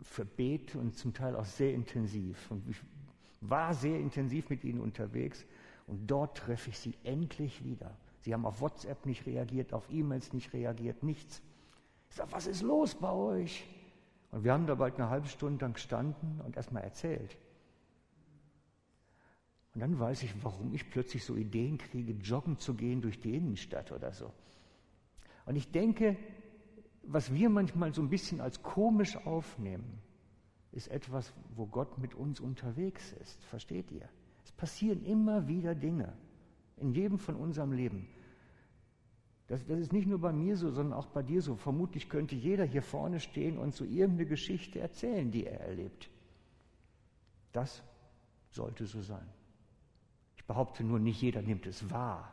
verbete 0.00 0.78
und 0.78 0.96
zum 0.96 1.12
Teil 1.12 1.34
auch 1.34 1.44
sehr 1.44 1.74
intensiv. 1.74 2.52
Und 2.52 2.68
ich 2.68 2.80
war 3.48 3.74
sehr 3.74 3.98
intensiv 3.98 4.50
mit 4.50 4.64
ihnen 4.64 4.80
unterwegs 4.80 5.44
und 5.86 6.10
dort 6.10 6.38
treffe 6.38 6.70
ich 6.70 6.78
sie 6.78 6.94
endlich 7.04 7.64
wieder. 7.64 7.96
Sie 8.20 8.32
haben 8.32 8.46
auf 8.46 8.60
WhatsApp 8.60 9.04
nicht 9.06 9.26
reagiert, 9.26 9.72
auf 9.72 9.90
E-Mails 9.90 10.32
nicht 10.32 10.52
reagiert, 10.52 11.02
nichts. 11.02 11.42
Ich 12.08 12.16
sage, 12.16 12.32
was 12.32 12.46
ist 12.46 12.62
los 12.62 12.94
bei 12.94 13.12
euch? 13.12 13.66
Und 14.30 14.44
wir 14.44 14.52
haben 14.52 14.66
da 14.66 14.74
bald 14.74 14.96
eine 14.96 15.10
halbe 15.10 15.28
Stunde 15.28 15.58
dann 15.58 15.74
gestanden 15.74 16.40
und 16.40 16.56
erstmal 16.56 16.82
erzählt. 16.82 17.36
Und 19.74 19.80
dann 19.80 19.98
weiß 19.98 20.22
ich, 20.22 20.32
warum 20.42 20.72
ich 20.72 20.88
plötzlich 20.88 21.24
so 21.24 21.36
Ideen 21.36 21.78
kriege, 21.78 22.12
joggen 22.12 22.58
zu 22.58 22.74
gehen 22.74 23.02
durch 23.02 23.20
die 23.20 23.34
Innenstadt 23.34 23.92
oder 23.92 24.12
so. 24.12 24.32
Und 25.46 25.56
ich 25.56 25.70
denke, 25.70 26.16
was 27.02 27.34
wir 27.34 27.50
manchmal 27.50 27.92
so 27.92 28.00
ein 28.00 28.08
bisschen 28.08 28.40
als 28.40 28.62
komisch 28.62 29.16
aufnehmen, 29.26 30.00
ist 30.74 30.88
etwas, 30.88 31.32
wo 31.54 31.66
Gott 31.66 31.98
mit 31.98 32.14
uns 32.14 32.40
unterwegs 32.40 33.12
ist. 33.20 33.42
Versteht 33.44 33.90
ihr? 33.92 34.08
Es 34.44 34.52
passieren 34.52 35.04
immer 35.04 35.46
wieder 35.46 35.74
Dinge 35.74 36.12
in 36.76 36.92
jedem 36.92 37.18
von 37.18 37.36
unserem 37.36 37.72
Leben. 37.72 38.08
Das, 39.46 39.64
das 39.66 39.78
ist 39.78 39.92
nicht 39.92 40.06
nur 40.06 40.18
bei 40.20 40.32
mir 40.32 40.56
so, 40.56 40.70
sondern 40.70 40.98
auch 40.98 41.06
bei 41.06 41.22
dir 41.22 41.42
so. 41.42 41.54
Vermutlich 41.54 42.08
könnte 42.08 42.34
jeder 42.34 42.64
hier 42.64 42.82
vorne 42.82 43.20
stehen 43.20 43.56
und 43.58 43.74
so 43.74 43.84
irgendeine 43.84 44.26
Geschichte 44.26 44.80
erzählen, 44.80 45.30
die 45.30 45.46
er 45.46 45.60
erlebt. 45.60 46.10
Das 47.52 47.82
sollte 48.50 48.86
so 48.86 49.00
sein. 49.00 49.26
Ich 50.36 50.44
behaupte 50.44 50.82
nur, 50.82 50.98
nicht 50.98 51.22
jeder 51.22 51.42
nimmt 51.42 51.66
es 51.66 51.88
wahr. 51.90 52.32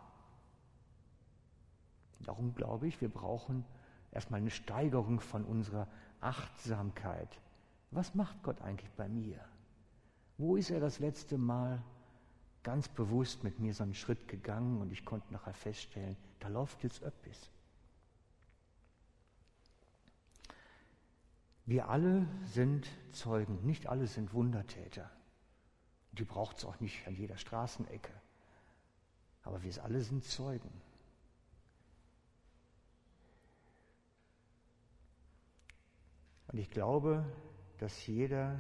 Darum 2.22 2.56
glaube 2.56 2.88
ich, 2.88 3.02
wir 3.02 3.10
brauchen 3.10 3.66
erstmal 4.12 4.40
eine 4.40 4.50
Steigerung 4.50 5.20
von 5.20 5.44
unserer 5.44 5.88
Achtsamkeit. 6.22 7.40
Was 7.92 8.16
macht 8.16 8.42
Gott 8.42 8.62
eigentlich 8.62 8.92
bei 8.92 9.08
mir? 9.08 9.40
Wo 10.38 10.56
ist 10.56 10.72
er 10.72 10.80
das 10.80 11.00
letzte 11.00 11.38
Mal 11.38 11.84
ganz 12.64 12.88
bewusst 12.88 13.44
mit 13.44 13.60
mir 13.60 13.74
so 13.74 13.84
einen 13.84 13.94
Schritt 13.94 14.28
gegangen 14.28 14.82
und 14.82 14.92
ich 14.92 15.06
konnte 15.06 15.32
nachher 15.34 15.54
feststellen, 15.54 16.16
da 16.40 16.48
läuft 16.48 16.84
jetzt 16.84 17.04
öppis. 17.04 17.50
Wir 21.66 21.90
alle 21.90 22.28
sind 22.46 22.88
Zeugen, 23.12 23.66
nicht 23.66 23.88
alle 23.88 24.08
sind 24.08 24.34
Wundertäter. 24.34 25.10
Die 26.12 26.26
braucht 26.26 26.58
es 26.58 26.66
auch 26.66 26.80
nicht 26.80 27.08
an 27.08 27.16
jeder 27.16 27.38
Straßenecke. 27.38 28.12
Aber 29.44 29.64
wir 29.64 29.84
alle 29.84 30.02
sind 30.02 30.24
Zeugen. 30.24 30.70
Und 36.48 36.58
ich 36.58 36.70
glaube, 36.70 37.26
dass 37.82 38.06
jeder 38.06 38.60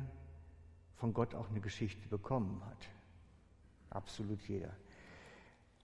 von 0.95 1.13
Gott 1.13 1.35
auch 1.35 1.47
eine 1.51 1.61
Geschichte 1.61 2.07
bekommen 2.07 2.59
hat. 2.65 2.89
Absolut 3.91 4.41
jeder. 4.47 4.75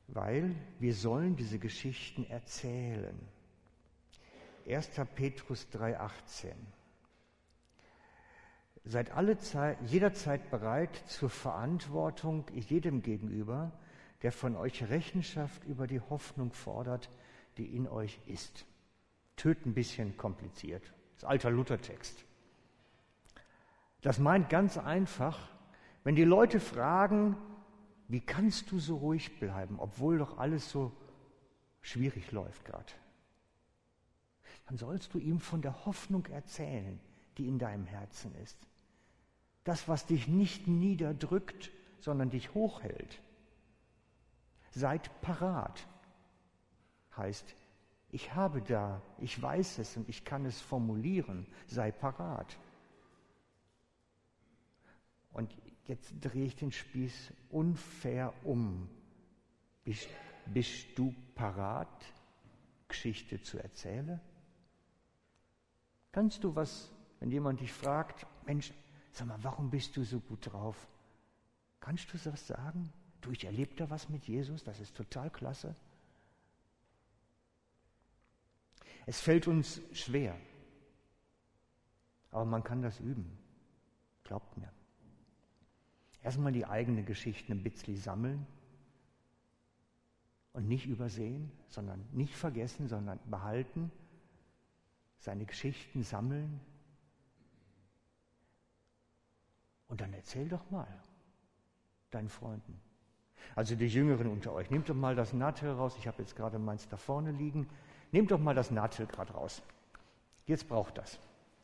Weil 0.07 0.55
wir 0.79 0.95
sollen 0.95 1.35
diese 1.35 1.59
Geschichten 1.59 2.25
erzählen. 2.25 3.15
1. 4.67 4.89
Petrus 5.13 5.67
3,18. 5.71 6.53
Seid 8.85 9.11
alle 9.11 9.37
Zeit, 9.37 9.77
jederzeit 9.85 10.49
bereit 10.49 10.95
zur 11.05 11.29
Verantwortung 11.29 12.45
jedem 12.55 13.03
gegenüber, 13.03 13.71
der 14.23 14.31
von 14.31 14.55
euch 14.55 14.89
Rechenschaft 14.89 15.63
über 15.65 15.85
die 15.85 15.99
Hoffnung 15.99 16.53
fordert, 16.53 17.11
die 17.57 17.75
in 17.75 17.87
euch 17.87 18.19
ist. 18.25 18.65
Töt 19.35 19.63
ein 19.67 19.75
bisschen 19.75 20.17
kompliziert. 20.17 20.81
Das 21.13 21.23
ist 21.23 21.25
alter 21.25 21.51
Luthertext. 21.51 22.26
Das 24.07 24.19
meint 24.19 24.47
ganz 24.47 24.77
einfach, 24.77 25.37
wenn 26.05 26.15
die 26.15 26.23
Leute 26.23 26.61
fragen, 26.61 27.35
wie 28.07 28.21
kannst 28.21 28.71
du 28.71 28.79
so 28.79 28.95
ruhig 28.95 29.37
bleiben, 29.37 29.81
obwohl 29.81 30.17
doch 30.17 30.37
alles 30.37 30.71
so 30.71 30.93
schwierig 31.81 32.31
läuft 32.31 32.63
gerade, 32.63 32.93
dann 34.65 34.77
sollst 34.77 35.13
du 35.13 35.19
ihm 35.19 35.41
von 35.41 35.61
der 35.61 35.85
Hoffnung 35.85 36.25
erzählen, 36.27 37.01
die 37.37 37.49
in 37.49 37.59
deinem 37.59 37.85
Herzen 37.85 38.33
ist. 38.35 38.57
Das, 39.65 39.89
was 39.89 40.05
dich 40.05 40.29
nicht 40.29 40.69
niederdrückt, 40.69 41.69
sondern 41.99 42.29
dich 42.29 42.53
hochhält. 42.53 43.21
Seid 44.71 45.19
parat. 45.19 45.85
Heißt, 47.17 47.55
ich 48.09 48.33
habe 48.33 48.61
da, 48.61 49.01
ich 49.17 49.41
weiß 49.41 49.79
es 49.79 49.97
und 49.97 50.07
ich 50.07 50.23
kann 50.23 50.45
es 50.45 50.61
formulieren. 50.61 51.45
Sei 51.65 51.91
parat. 51.91 52.57
Und 55.37 55.55
jetzt 55.85 56.13
drehe 56.19 56.45
ich 56.45 56.55
den 56.55 56.71
Spieß 56.71 57.31
unfair 57.49 58.33
um. 58.43 58.89
Bist, 59.83 60.09
bist 60.47 60.97
du 60.97 61.13
parat, 61.35 62.05
Geschichte 62.87 63.39
zu 63.39 63.59
erzählen? 63.59 64.19
Kannst 66.11 66.43
du 66.43 66.55
was, 66.55 66.91
wenn 67.19 67.29
jemand 67.29 67.61
dich 67.61 67.71
fragt, 67.71 68.25
Mensch, 68.47 68.73
sag 69.11 69.27
mal, 69.27 69.37
warum 69.43 69.69
bist 69.69 69.95
du 69.95 70.03
so 70.03 70.19
gut 70.19 70.51
drauf? 70.51 70.87
Kannst 71.81 72.11
du 72.11 72.17
das 72.17 72.47
sagen? 72.47 72.91
Du, 73.21 73.29
ich 73.29 73.45
erlebe 73.45 73.75
da 73.75 73.87
was 73.91 74.09
mit 74.09 74.27
Jesus, 74.27 74.63
das 74.63 74.79
ist 74.79 74.97
total 74.97 75.29
klasse. 75.29 75.75
Es 79.05 79.21
fällt 79.21 79.47
uns 79.47 79.81
schwer, 79.93 80.35
aber 82.31 82.45
man 82.45 82.63
kann 82.63 82.81
das 82.81 82.99
üben. 82.99 83.37
Glaubt 84.23 84.57
mir. 84.57 84.73
Erstmal 86.27 86.51
die 86.51 86.65
eigene 86.65 87.03
Geschichte 87.03 87.53
ein 87.53 87.63
bisschen 87.63 87.95
sammeln 87.95 88.45
und 90.51 90.67
nicht 90.67 90.85
übersehen, 90.85 91.49
sondern 91.69 92.05
nicht 92.11 92.35
vergessen, 92.35 92.89
sondern 92.89 93.17
behalten, 93.27 93.89
seine 95.19 95.45
Geschichten 95.45 96.03
sammeln. 96.03 96.59
Und 99.87 100.01
dann 100.01 100.11
erzähl 100.11 100.49
doch 100.49 100.69
mal 100.69 100.89
deinen 102.11 102.27
Freunden. 102.27 102.77
Also 103.55 103.77
die 103.77 103.87
Jüngeren 103.87 104.27
unter 104.27 104.51
euch, 104.51 104.69
nehmt 104.69 104.89
doch 104.89 104.95
mal 104.95 105.15
das 105.15 105.31
Nattel 105.31 105.71
raus. 105.71 105.95
Ich 105.97 106.07
habe 106.07 106.21
jetzt 106.21 106.35
gerade 106.35 106.59
meins 106.59 106.89
da 106.89 106.97
vorne 106.97 107.31
liegen. 107.31 107.69
Nehmt 108.11 108.31
doch 108.31 108.39
mal 108.39 108.53
das 108.53 108.69
Nattel 108.69 109.05
gerade 109.07 109.31
raus. 109.31 109.61
Jetzt 110.45 110.67
braucht 110.67 110.97
das. 110.97 111.21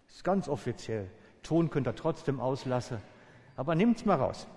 Das 0.07 0.15
ist 0.15 0.23
ganz 0.23 0.47
offiziell. 0.47 1.11
Ton 1.41 1.69
könnt 1.69 1.85
ihr 1.85 1.95
trotzdem 1.97 2.39
auslassen. 2.39 2.99
Aber 3.55 3.75
nimmt's 3.75 4.05
mal 4.05 4.15
raus. 4.15 4.47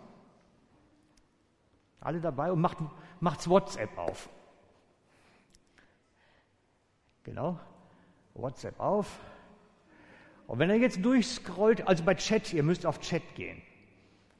Alle 2.00 2.20
dabei 2.20 2.52
und 2.52 2.60
macht, 2.60 2.78
macht's 3.20 3.48
WhatsApp 3.48 3.96
auf. 3.98 4.28
Genau. 7.24 7.58
WhatsApp 8.34 8.78
auf. 8.78 9.18
Und 10.46 10.58
wenn 10.58 10.70
er 10.70 10.76
jetzt 10.76 11.04
durchscrollt, 11.04 11.86
also 11.86 12.04
bei 12.04 12.14
Chat, 12.14 12.52
ihr 12.52 12.62
müsst 12.62 12.86
auf 12.86 13.00
Chat 13.00 13.34
gehen. 13.34 13.60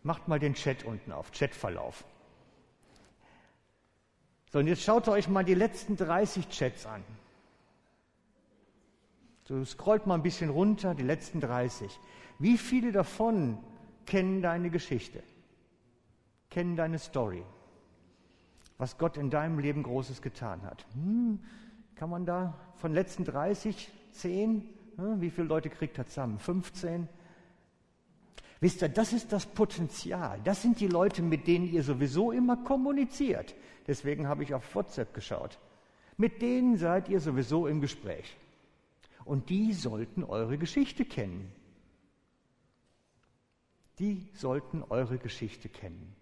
Macht 0.03 0.29
mal 0.29 0.39
den 0.39 0.55
Chat 0.55 0.85
unten 0.85 1.11
auf, 1.11 1.33
Chatverlauf. 1.33 2.05
So, 4.53 4.61
und 4.61 4.69
jetzt 4.69 4.83
schaut 4.83 5.09
euch 5.09 5.29
mal 5.29 5.45
die 5.45 5.55
letzten 5.55 5.97
30 5.97 6.49
Chats 6.49 6.87
an. 6.87 7.03
So 9.45 9.65
scrollt 9.65 10.07
mal 10.07 10.15
ein 10.15 10.23
bisschen 10.23 10.51
runter, 10.51 10.95
die 10.95 11.03
letzten 11.03 11.41
30. 11.41 11.99
Wie 12.39 12.57
viele 12.57 12.93
davon 12.93 13.59
kennen 14.07 14.41
deine 14.41 14.71
Geschichte, 14.71 15.23
kennen 16.51 16.77
deine 16.77 16.99
Story, 16.99 17.45
was 18.79 18.97
Gott 18.99 19.17
in 19.17 19.31
deinem 19.31 19.59
Leben 19.59 19.83
Großes 19.83 20.23
getan 20.23 20.63
hat. 20.63 20.87
Hm, 20.95 21.41
kann 21.97 22.11
man 22.11 22.25
da 22.25 22.55
von 22.77 22.93
letzten 22.93 23.25
30, 23.25 23.91
10, 24.13 24.69
hm, 24.97 25.21
wie 25.21 25.31
viele 25.31 25.49
Leute 25.49 25.69
kriegt 25.69 25.99
er 25.99 26.07
zusammen? 26.07 26.39
15? 26.39 27.09
Wisst 28.61 28.83
ihr, 28.83 28.89
das 28.89 29.13
ist 29.13 29.33
das 29.33 29.45
Potenzial. 29.45 30.41
Das 30.45 30.63
sind 30.63 30.81
die 30.81 30.89
Leute, 30.89 31.23
mit 31.23 31.47
denen 31.47 31.67
ihr 31.67 31.83
sowieso 31.83 32.33
immer 32.33 32.57
kommuniziert. 32.57 33.55
Deswegen 33.87 34.29
habe 34.29 34.43
ich 34.45 34.55
auf 34.55 34.75
WhatsApp 34.75 35.13
geschaut. 35.13 35.59
Mit 36.17 36.41
denen 36.41 36.79
seid 36.79 37.11
ihr 37.11 37.21
sowieso 37.21 37.67
im 37.67 37.83
Gespräch. 37.83 38.37
Und 39.27 39.51
die 39.51 39.75
sollten 39.75 40.25
eure 40.25 40.57
Geschichte 40.57 41.05
kennen 41.05 41.53
die 43.99 44.29
sollten 44.35 44.83
eure 44.83 45.19
Geschichte 45.19 45.69
kennen. 45.69 46.15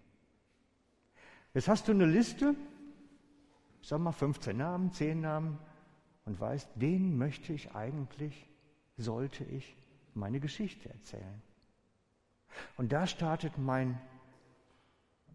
Jetzt 1.53 1.67
hast 1.67 1.87
du 1.87 1.91
eine 1.91 2.05
Liste, 2.05 2.55
sag 3.81 3.99
mal 3.99 4.11
15 4.11 4.55
Namen, 4.57 4.91
10 4.91 5.21
Namen 5.21 5.59
und 6.25 6.39
weißt, 6.39 6.69
denen 6.75 7.17
möchte 7.17 7.53
ich 7.53 7.75
eigentlich, 7.75 8.49
sollte 8.97 9.43
ich 9.43 9.75
meine 10.13 10.39
Geschichte 10.39 10.89
erzählen. 10.89 11.41
Und 12.77 12.91
da 12.91 13.05
startet 13.05 13.57
mein, 13.57 13.99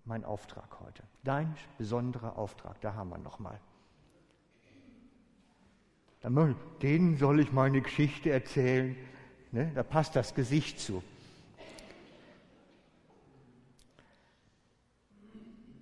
mein 0.05 0.25
Auftrag 0.25 0.81
heute. 0.81 1.03
Dein 1.23 1.55
besonderer 1.79 2.37
Auftrag, 2.39 2.81
da 2.81 2.95
haben 2.95 3.11
wir 3.11 3.19
nochmal. 3.19 3.61
Denen 6.83 7.17
soll 7.17 7.41
ich 7.41 7.53
meine 7.53 7.81
Geschichte 7.81 8.31
erzählen. 8.31 8.97
Ne? 9.53 9.73
Da 9.75 9.83
passt 9.83 10.17
das 10.17 10.35
Gesicht 10.35 10.79
zu. 10.79 11.03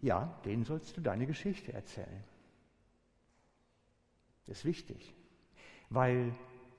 Ja, 0.00 0.40
denen 0.44 0.64
sollst 0.64 0.96
du 0.96 1.00
deine 1.00 1.26
Geschichte 1.26 1.72
erzählen. 1.72 2.24
Das 4.46 4.58
ist 4.58 4.64
wichtig, 4.64 5.14
weil 5.90 6.32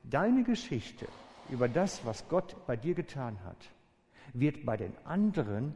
deine 0.03 0.43
Geschichte 0.43 1.08
über 1.49 1.67
das, 1.67 2.05
was 2.05 2.27
Gott 2.29 2.55
bei 2.65 2.75
dir 2.75 2.95
getan 2.95 3.43
hat, 3.43 3.69
wird 4.34 4.65
bei 4.65 4.77
den 4.77 4.95
anderen 5.05 5.75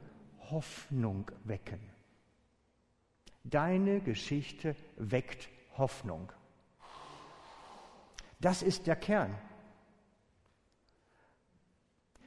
Hoffnung 0.50 1.30
wecken. 1.44 1.80
Deine 3.44 4.00
Geschichte 4.00 4.76
weckt 4.96 5.50
Hoffnung. 5.78 6.32
Das 8.40 8.62
ist 8.62 8.88
der 8.88 8.96
Kern. 8.96 9.36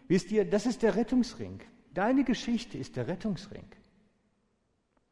Wisst 0.08 0.30
ihr, 0.30 0.48
das 0.48 0.66
ist 0.66 0.82
der 0.82 0.94
Rettungsring. 0.94 1.60
Deine 1.92 2.24
Geschichte 2.24 2.78
ist 2.78 2.96
der 2.96 3.08
Rettungsring. 3.08 3.66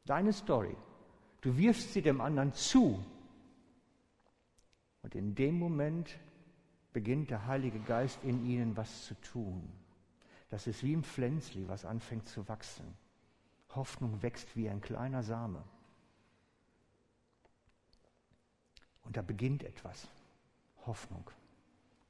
Deine 0.05 0.33
Story. 0.33 0.77
Du 1.41 1.57
wirfst 1.57 1.93
sie 1.93 2.03
dem 2.03 2.21
anderen 2.21 2.53
zu. 2.53 3.05
Und 5.03 5.15
in 5.15 5.35
dem 5.35 5.59
Moment 5.59 6.19
beginnt 6.93 7.31
der 7.31 7.47
Heilige 7.47 7.81
Geist 7.81 8.23
in 8.23 8.47
ihnen 8.47 8.77
was 8.77 9.05
zu 9.07 9.15
tun. 9.21 9.71
Das 10.51 10.67
ist 10.67 10.83
wie 10.83 10.95
ein 10.95 11.03
Pflänzli, 11.03 11.69
was 11.69 11.85
anfängt 11.85 12.29
zu 12.29 12.47
wachsen. 12.49 12.95
Hoffnung 13.75 14.23
wächst 14.23 14.57
wie 14.57 14.69
ein 14.69 14.81
kleiner 14.81 15.23
Same. 15.23 15.63
Und 19.03 19.17
da 19.17 19.23
beginnt 19.23 19.65
etwas. 19.65 20.09
Hoffnung. 20.87 21.31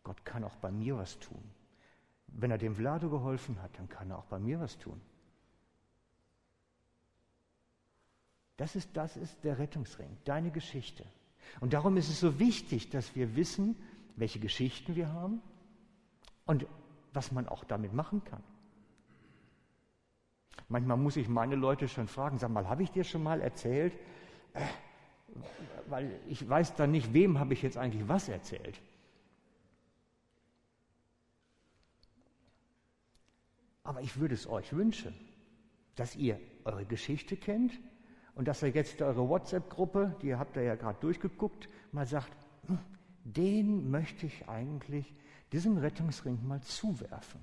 Gott 0.02 0.24
kann 0.24 0.44
auch 0.44 0.56
bei 0.56 0.70
mir 0.70 0.96
was 0.96 1.18
tun. 1.18 1.42
Wenn 2.26 2.50
er 2.50 2.58
dem 2.58 2.74
Vlado 2.74 3.08
geholfen 3.08 3.60
hat, 3.62 3.78
dann 3.78 3.88
kann 3.88 4.10
er 4.10 4.18
auch 4.18 4.26
bei 4.26 4.38
mir 4.38 4.60
was 4.60 4.78
tun. 4.78 5.00
Das 8.56 8.76
ist, 8.76 8.90
das 8.96 9.16
ist 9.16 9.42
der 9.42 9.58
Rettungsring, 9.58 10.16
deine 10.24 10.50
Geschichte. 10.50 11.04
Und 11.60 11.72
darum 11.72 11.96
ist 11.96 12.08
es 12.08 12.20
so 12.20 12.38
wichtig, 12.38 12.90
dass 12.90 13.14
wir 13.16 13.36
wissen, 13.36 13.76
welche 14.16 14.38
Geschichten 14.38 14.94
wir 14.94 15.12
haben 15.12 15.42
und 16.46 16.66
was 17.12 17.32
man 17.32 17.48
auch 17.48 17.64
damit 17.64 17.92
machen 17.92 18.22
kann. 18.24 18.42
Manchmal 20.68 20.96
muss 20.96 21.16
ich 21.16 21.28
meine 21.28 21.56
Leute 21.56 21.88
schon 21.88 22.08
fragen, 22.08 22.38
sag 22.38 22.50
mal, 22.50 22.68
habe 22.68 22.82
ich 22.82 22.90
dir 22.90 23.04
schon 23.04 23.22
mal 23.22 23.40
erzählt? 23.40 23.92
Äh, 24.54 24.60
weil 25.86 26.20
ich 26.28 26.48
weiß 26.48 26.76
dann 26.76 26.92
nicht, 26.92 27.12
wem 27.12 27.38
habe 27.38 27.54
ich 27.54 27.62
jetzt 27.62 27.76
eigentlich 27.76 28.08
was 28.08 28.28
erzählt. 28.28 28.80
Aber 33.82 34.00
ich 34.00 34.18
würde 34.18 34.34
es 34.34 34.46
euch 34.46 34.72
wünschen, 34.74 35.14
dass 35.96 36.16
ihr 36.16 36.40
eure 36.64 36.86
Geschichte 36.86 37.36
kennt 37.36 37.72
und 38.34 38.48
dass 38.48 38.62
ihr 38.62 38.70
jetzt 38.70 39.00
eure 39.00 39.28
WhatsApp-Gruppe, 39.28 40.16
die 40.22 40.34
habt 40.34 40.56
ihr 40.56 40.62
ja 40.62 40.74
gerade 40.74 40.98
durchgeguckt, 41.00 41.68
mal 41.92 42.06
sagt, 42.06 42.36
hm, 42.66 42.78
den 43.24 43.90
möchte 43.90 44.26
ich 44.26 44.48
eigentlich 44.48 45.14
diesen 45.52 45.78
Rettungsring 45.78 46.46
mal 46.46 46.60
zuwerfen. 46.62 47.40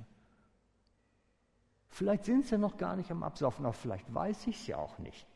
Vielleicht 1.89 2.25
sind 2.25 2.45
sie 2.45 2.57
noch 2.57 2.77
gar 2.77 2.95
nicht 2.95 3.11
am 3.11 3.23
Absaufen, 3.23 3.65
aber 3.65 3.73
vielleicht 3.73 4.13
weiß 4.13 4.47
ich 4.47 4.55
es 4.57 4.67
ja 4.67 4.77
auch 4.77 4.97
nicht. 4.99 5.27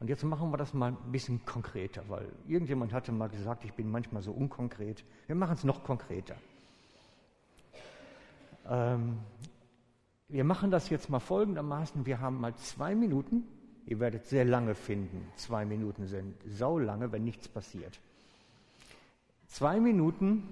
Und 0.00 0.08
jetzt 0.08 0.24
machen 0.24 0.50
wir 0.50 0.56
das 0.56 0.74
mal 0.74 0.88
ein 0.88 1.12
bisschen 1.12 1.44
konkreter, 1.44 2.02
weil 2.08 2.28
irgendjemand 2.48 2.92
hatte 2.92 3.12
mal 3.12 3.28
gesagt, 3.28 3.64
ich 3.64 3.72
bin 3.72 3.88
manchmal 3.88 4.20
so 4.20 4.32
unkonkret. 4.32 5.04
Wir 5.28 5.36
machen 5.36 5.54
es 5.54 5.62
noch 5.62 5.84
konkreter. 5.84 6.34
Ähm, 8.68 9.20
wir 10.32 10.44
machen 10.44 10.70
das 10.70 10.88
jetzt 10.88 11.10
mal 11.10 11.20
folgendermaßen. 11.20 12.06
Wir 12.06 12.20
haben 12.20 12.40
mal 12.40 12.54
zwei 12.56 12.94
Minuten. 12.94 13.46
Ihr 13.84 14.00
werdet 14.00 14.24
sehr 14.24 14.46
lange 14.46 14.74
finden. 14.74 15.28
Zwei 15.36 15.66
Minuten 15.66 16.06
sind 16.06 16.34
saulange, 16.46 17.12
wenn 17.12 17.22
nichts 17.22 17.48
passiert. 17.48 18.00
Zwei 19.46 19.78
Minuten. 19.78 20.48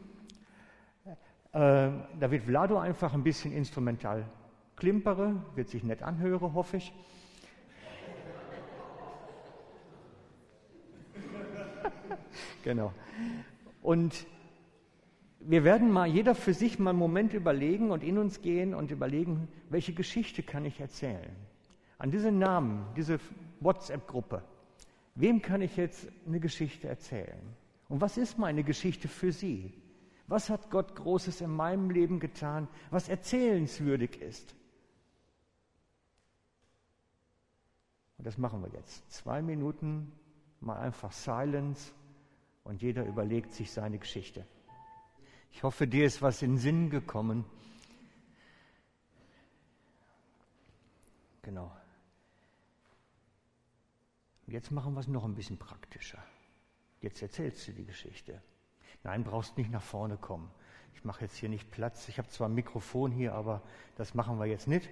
Äh, 1.07 1.17
da 1.53 2.31
wird 2.31 2.45
Vlado 2.45 2.79
einfach 2.79 3.15
ein 3.15 3.23
bisschen 3.23 3.53
instrumental 3.53 4.27
klimpere, 4.77 5.43
wird 5.55 5.71
sich 5.71 5.83
nett 5.83 6.03
anhören, 6.03 6.53
hoffe 6.53 6.77
ich. 6.77 6.93
genau. 12.63 12.93
Und 13.83 14.27
wir 15.41 15.65
werden 15.65 15.91
mal 15.91 16.07
jeder 16.07 16.35
für 16.35 16.53
sich 16.53 16.79
mal 16.79 16.91
einen 16.91 16.99
Moment 16.99 17.33
überlegen 17.33 17.91
und 17.91 18.05
in 18.05 18.19
uns 18.19 18.43
gehen 18.43 18.75
und 18.75 18.91
überlegen, 18.91 19.49
welche 19.71 19.95
Geschichte 19.95 20.43
kann 20.43 20.65
ich 20.65 20.81
erzählen? 20.81 21.35
An 21.99 22.11
diesen 22.11 22.39
Namen, 22.39 22.87
diese 22.97 23.19
WhatsApp-Gruppe, 23.61 24.43
wem 25.15 25.41
kann 25.41 25.63
ich 25.63 25.77
jetzt 25.77 26.09
eine 26.27 26.41
Geschichte 26.41 26.89
erzählen? 26.89 27.41
Und 27.89 28.01
was 28.01 28.17
ist 28.19 28.39
meine 28.39 28.63
Geschichte 28.65 29.09
für 29.09 29.33
Sie? 29.33 29.73
Was 30.27 30.51
hat 30.51 30.71
Gott 30.71 30.95
Großes 30.95 31.41
in 31.41 31.51
meinem 31.51 31.91
Leben 31.91 32.21
getan, 32.21 32.69
was 32.91 33.09
erzählenswürdig 33.09 34.21
ist? 34.21 34.55
Und 38.19 38.27
das 38.27 38.37
machen 38.37 38.63
wir 38.63 38.71
jetzt. 38.79 39.11
Zwei 39.11 39.41
Minuten, 39.41 40.13
mal 40.61 40.79
einfach 40.79 41.11
Silence 41.11 41.93
und 42.63 42.83
jeder 42.83 43.07
überlegt 43.07 43.55
sich 43.55 43.73
seine 43.73 43.99
Geschichte. 43.99 44.45
Ich 45.53 45.63
hoffe, 45.63 45.87
dir 45.87 46.07
ist 46.07 46.23
was 46.23 46.43
in 46.43 46.57
Sinn 46.59 46.91
gekommen. 46.91 47.45
Genau. 51.43 51.71
Jetzt 54.47 54.71
machen 54.71 54.95
wir 54.95 55.01
es 55.01 55.09
noch 55.09 55.25
ein 55.25 55.35
bisschen 55.35 55.59
praktischer. 55.59 56.23
Jetzt 57.01 57.23
erzählst 57.23 57.67
du 57.69 57.73
die 57.73 57.85
Geschichte. 57.85 58.43
Nein, 59.05 59.25
brauchst 59.25 59.57
nicht 59.57 59.71
nach 59.71 59.83
vorne 59.83 60.17
kommen. 60.17 60.51
Ich 60.95 61.05
mache 61.05 61.23
jetzt 61.23 61.37
hier 61.37 61.49
nicht 61.49 61.71
Platz. 61.71 62.09
Ich 62.09 62.19
habe 62.19 62.29
zwar 62.29 62.49
ein 62.49 62.55
Mikrofon 62.55 63.13
hier, 63.13 63.35
aber 63.35 63.63
das 63.97 64.15
machen 64.15 64.39
wir 64.39 64.47
jetzt 64.47 64.69
nicht. 64.69 64.91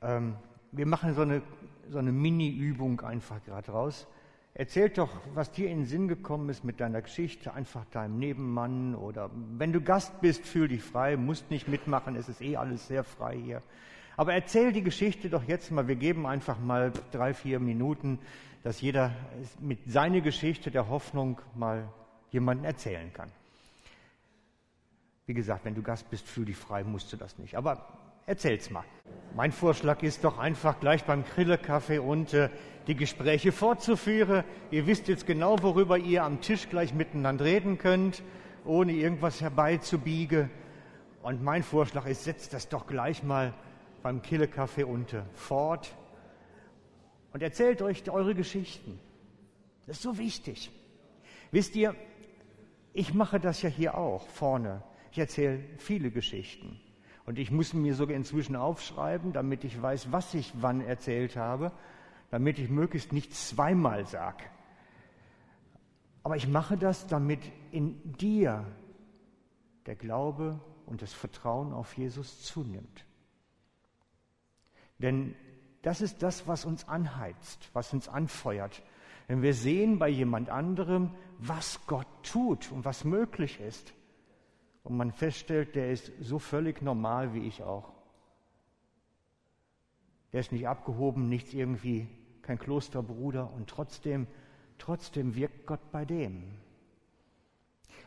Ähm, 0.00 0.36
wir 0.72 0.86
machen 0.86 1.14
so 1.14 1.22
eine, 1.22 1.42
so 1.88 1.98
eine 1.98 2.12
Mini-Übung 2.12 3.00
einfach 3.00 3.42
gerade 3.44 3.70
raus. 3.72 4.06
Erzähl 4.56 4.88
doch, 4.88 5.10
was 5.34 5.50
dir 5.50 5.68
in 5.68 5.78
den 5.78 5.86
Sinn 5.86 6.06
gekommen 6.06 6.48
ist 6.48 6.62
mit 6.62 6.78
deiner 6.78 7.02
Geschichte, 7.02 7.52
einfach 7.52 7.84
deinem 7.86 8.20
Nebenmann 8.20 8.94
oder 8.94 9.28
wenn 9.34 9.72
du 9.72 9.80
Gast 9.80 10.20
bist, 10.20 10.46
fühl 10.46 10.68
dich 10.68 10.80
frei, 10.80 11.16
musst 11.16 11.50
nicht 11.50 11.66
mitmachen, 11.66 12.14
es 12.14 12.28
ist 12.28 12.40
eh 12.40 12.56
alles 12.56 12.86
sehr 12.86 13.02
frei 13.02 13.36
hier. 13.36 13.62
Aber 14.16 14.32
erzähl 14.32 14.70
die 14.70 14.84
Geschichte 14.84 15.28
doch 15.28 15.42
jetzt 15.42 15.72
mal, 15.72 15.88
wir 15.88 15.96
geben 15.96 16.24
einfach 16.24 16.60
mal 16.60 16.92
drei, 17.10 17.34
vier 17.34 17.58
Minuten, 17.58 18.20
dass 18.62 18.80
jeder 18.80 19.10
mit 19.58 19.90
seiner 19.90 20.20
Geschichte 20.20 20.70
der 20.70 20.88
Hoffnung 20.88 21.40
mal 21.56 21.88
jemanden 22.30 22.64
erzählen 22.64 23.12
kann. 23.12 23.32
Wie 25.26 25.34
gesagt, 25.34 25.64
wenn 25.64 25.74
du 25.74 25.82
Gast 25.82 26.08
bist, 26.10 26.28
fühl 26.28 26.44
dich 26.44 26.56
frei, 26.56 26.84
musst 26.84 27.12
du 27.12 27.16
das 27.16 27.38
nicht. 27.38 27.56
Aber 27.56 27.88
erzähl's 28.26 28.70
mal. 28.70 28.84
Mein 29.34 29.52
Vorschlag 29.52 30.02
ist 30.02 30.24
doch 30.24 30.38
einfach 30.38 30.80
gleich 30.80 31.04
beim 31.04 31.24
Grillekaffee 31.24 31.98
und 31.98 32.34
äh, 32.34 32.50
die 32.86 32.94
Gespräche 32.94 33.52
fortzuführen. 33.52 34.44
Ihr 34.70 34.86
wisst 34.86 35.08
jetzt 35.08 35.26
genau, 35.26 35.62
worüber 35.62 35.98
ihr 35.98 36.22
am 36.22 36.40
Tisch 36.40 36.68
gleich 36.68 36.94
miteinander 36.94 37.44
reden 37.44 37.78
könnt, 37.78 38.22
ohne 38.64 38.92
irgendwas 38.92 39.40
herbeizubiegen. 39.40 40.50
Und 41.22 41.42
mein 41.42 41.62
Vorschlag 41.62 42.06
ist, 42.06 42.24
setzt 42.24 42.52
das 42.52 42.68
doch 42.68 42.86
gleich 42.86 43.22
mal 43.22 43.54
beim 44.02 44.22
Killekaffee 44.22 44.84
unter 44.84 45.26
fort 45.32 45.96
und 47.32 47.42
erzählt 47.42 47.82
euch 47.82 48.08
eure 48.10 48.34
Geschichten. 48.34 49.00
Das 49.86 49.96
ist 49.96 50.02
so 50.02 50.18
wichtig. 50.18 50.70
Wisst 51.50 51.74
ihr, 51.74 51.94
ich 52.92 53.14
mache 53.14 53.40
das 53.40 53.62
ja 53.62 53.68
hier 53.68 53.96
auch 53.96 54.28
vorne. 54.28 54.82
Ich 55.10 55.18
erzähle 55.18 55.64
viele 55.78 56.10
Geschichten. 56.10 56.80
Und 57.26 57.38
ich 57.38 57.50
muss 57.50 57.72
mir 57.72 57.94
sogar 57.94 58.16
inzwischen 58.16 58.56
aufschreiben, 58.56 59.32
damit 59.32 59.64
ich 59.64 59.80
weiß, 59.80 60.12
was 60.12 60.34
ich 60.34 60.52
wann 60.60 60.80
erzählt 60.80 61.36
habe 61.36 61.72
damit 62.34 62.58
ich 62.58 62.68
möglichst 62.68 63.12
nicht 63.12 63.32
zweimal 63.32 64.06
sage. 64.06 64.42
Aber 66.24 66.34
ich 66.34 66.48
mache 66.48 66.76
das, 66.76 67.06
damit 67.06 67.38
in 67.70 68.12
dir 68.14 68.66
der 69.86 69.94
Glaube 69.94 70.58
und 70.84 71.00
das 71.00 71.12
Vertrauen 71.12 71.72
auf 71.72 71.96
Jesus 71.96 72.42
zunimmt. 72.42 73.06
Denn 74.98 75.36
das 75.82 76.00
ist 76.00 76.24
das, 76.24 76.48
was 76.48 76.64
uns 76.64 76.88
anheizt, 76.88 77.70
was 77.72 77.92
uns 77.92 78.08
anfeuert. 78.08 78.82
Wenn 79.28 79.42
wir 79.42 79.54
sehen 79.54 80.00
bei 80.00 80.08
jemand 80.08 80.50
anderem, 80.50 81.12
was 81.38 81.86
Gott 81.86 82.08
tut 82.24 82.72
und 82.72 82.84
was 82.84 83.04
möglich 83.04 83.60
ist, 83.60 83.94
und 84.84 84.96
man 84.96 85.12
feststellt, 85.12 85.74
der 85.74 85.90
ist 85.90 86.12
so 86.20 86.38
völlig 86.38 86.82
normal 86.82 87.34
wie 87.34 87.46
ich 87.46 87.62
auch. 87.62 87.92
Der 90.32 90.40
ist 90.40 90.52
nicht 90.52 90.68
abgehoben, 90.68 91.28
nichts 91.28 91.54
irgendwie 91.54 92.08
kein 92.42 92.58
Klosterbruder 92.58 93.52
und 93.52 93.68
trotzdem, 93.68 94.26
trotzdem 94.78 95.34
wirkt 95.34 95.66
Gott 95.66 95.90
bei 95.90 96.04
dem. 96.04 96.58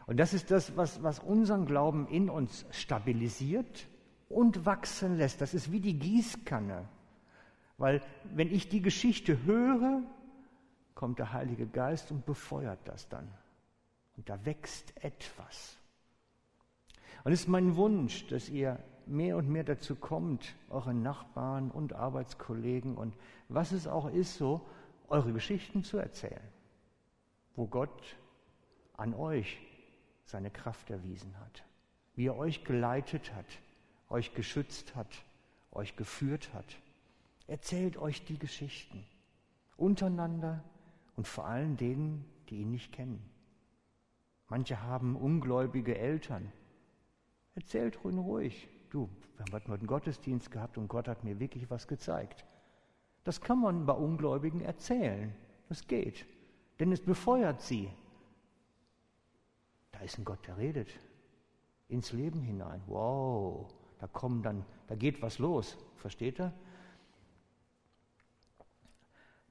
Und 0.05 0.17
das 0.17 0.33
ist 0.33 0.51
das, 0.51 0.77
was, 0.77 1.01
was 1.03 1.19
unseren 1.19 1.65
Glauben 1.65 2.07
in 2.07 2.29
uns 2.29 2.65
stabilisiert 2.71 3.87
und 4.29 4.65
wachsen 4.65 5.17
lässt. 5.17 5.41
Das 5.41 5.53
ist 5.53 5.71
wie 5.71 5.79
die 5.79 5.97
Gießkanne. 5.97 6.87
Weil 7.77 8.01
wenn 8.23 8.51
ich 8.51 8.69
die 8.69 8.81
Geschichte 8.81 9.43
höre, 9.43 10.03
kommt 10.95 11.19
der 11.19 11.33
Heilige 11.33 11.67
Geist 11.67 12.11
und 12.11 12.25
befeuert 12.25 12.79
das 12.85 13.09
dann. 13.09 13.27
Und 14.15 14.29
da 14.29 14.45
wächst 14.45 14.93
etwas. 15.03 15.76
Und 17.27 17.33
es 17.33 17.41
ist 17.41 17.49
mein 17.49 17.75
Wunsch, 17.75 18.25
dass 18.27 18.47
ihr 18.47 18.79
mehr 19.05 19.35
und 19.35 19.49
mehr 19.49 19.65
dazu 19.65 19.97
kommt, 19.97 20.55
euren 20.69 21.01
Nachbarn 21.03 21.71
und 21.71 21.91
Arbeitskollegen 21.91 22.95
und 22.95 23.17
was 23.49 23.73
es 23.73 23.85
auch 23.85 24.09
ist, 24.09 24.37
so 24.37 24.65
eure 25.09 25.33
Geschichten 25.33 25.83
zu 25.83 25.97
erzählen, 25.97 26.47
wo 27.57 27.67
Gott 27.67 28.15
an 28.93 29.13
euch 29.13 29.59
seine 30.23 30.49
Kraft 30.49 30.89
erwiesen 30.89 31.37
hat, 31.41 31.65
wie 32.15 32.27
er 32.27 32.37
euch 32.37 32.63
geleitet 32.63 33.33
hat, 33.35 33.59
euch 34.07 34.33
geschützt 34.33 34.95
hat, 34.95 35.25
euch 35.73 35.97
geführt 35.97 36.53
hat. 36.53 36.77
Erzählt 37.47 37.97
euch 37.97 38.23
die 38.23 38.39
Geschichten 38.39 39.03
untereinander 39.75 40.63
und 41.17 41.27
vor 41.27 41.45
allem 41.45 41.75
denen, 41.75 42.23
die 42.47 42.61
ihn 42.61 42.71
nicht 42.71 42.93
kennen. 42.93 43.21
Manche 44.47 44.81
haben 44.81 45.17
ungläubige 45.17 45.97
Eltern. 45.97 46.53
Erzählt 47.57 47.97
ruhig, 48.03 48.69
du, 48.91 49.09
wir 49.35 49.45
haben 49.45 49.51
heute 49.51 49.73
einen 49.73 49.87
Gottesdienst 49.87 50.51
gehabt 50.51 50.77
und 50.77 50.87
Gott 50.87 51.07
hat 51.07 51.23
mir 51.23 51.39
wirklich 51.39 51.67
was 51.71 51.87
gezeigt. 51.87 52.45
Das 53.23 53.41
kann 53.41 53.59
man 53.59 53.87
bei 53.87 53.93
Ungläubigen 53.93 54.61
erzählen. 54.61 55.33
Das 55.67 55.87
geht. 55.87 56.27
Denn 56.79 56.91
es 56.91 57.01
befeuert 57.01 57.59
sie. 57.59 57.89
Da 59.91 60.01
ist 60.01 60.19
ein 60.19 60.23
Gott, 60.23 60.45
der 60.45 60.59
redet. 60.59 60.87
Ins 61.89 62.11
Leben 62.11 62.41
hinein. 62.41 62.79
Wow. 62.85 63.73
Da 63.97 64.05
kommen 64.05 64.43
dann, 64.43 64.63
da 64.85 64.93
geht 64.93 65.23
was 65.23 65.39
los. 65.39 65.79
Versteht 65.95 66.39
ihr? 66.39 66.53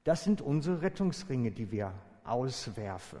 Das 0.05 0.23
sind 0.23 0.39
unsere 0.39 0.81
Rettungsringe, 0.81 1.51
die 1.51 1.71
wir 1.71 1.93
auswerfen. 2.23 3.19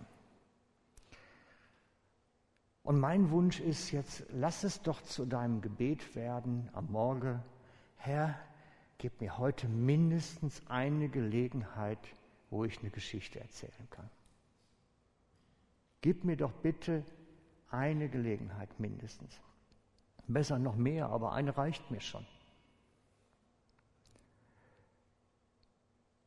Und 2.87 3.01
mein 3.01 3.31
Wunsch 3.31 3.59
ist 3.59 3.91
jetzt, 3.91 4.23
lass 4.29 4.63
es 4.63 4.81
doch 4.81 5.01
zu 5.01 5.25
deinem 5.25 5.59
Gebet 5.59 6.15
werden 6.15 6.69
am 6.71 6.89
Morgen. 6.89 7.43
Herr, 7.97 8.39
gib 8.97 9.19
mir 9.19 9.37
heute 9.37 9.67
mindestens 9.67 10.65
eine 10.67 11.09
Gelegenheit, 11.09 11.99
wo 12.49 12.63
ich 12.63 12.79
eine 12.79 12.89
Geschichte 12.89 13.41
erzählen 13.41 13.89
kann. 13.89 14.09
Gib 15.99 16.23
mir 16.23 16.37
doch 16.37 16.53
bitte 16.53 17.03
Eine 17.71 18.07
Gelegenheit 18.07 18.79
mindestens. 18.79 19.37
Besser 20.25 20.57
noch 20.57 20.77
mehr, 20.77 21.09
aber 21.09 21.33
eine 21.33 21.57
reicht 21.57 21.91
mir 21.91 21.99
schon. 21.99 22.25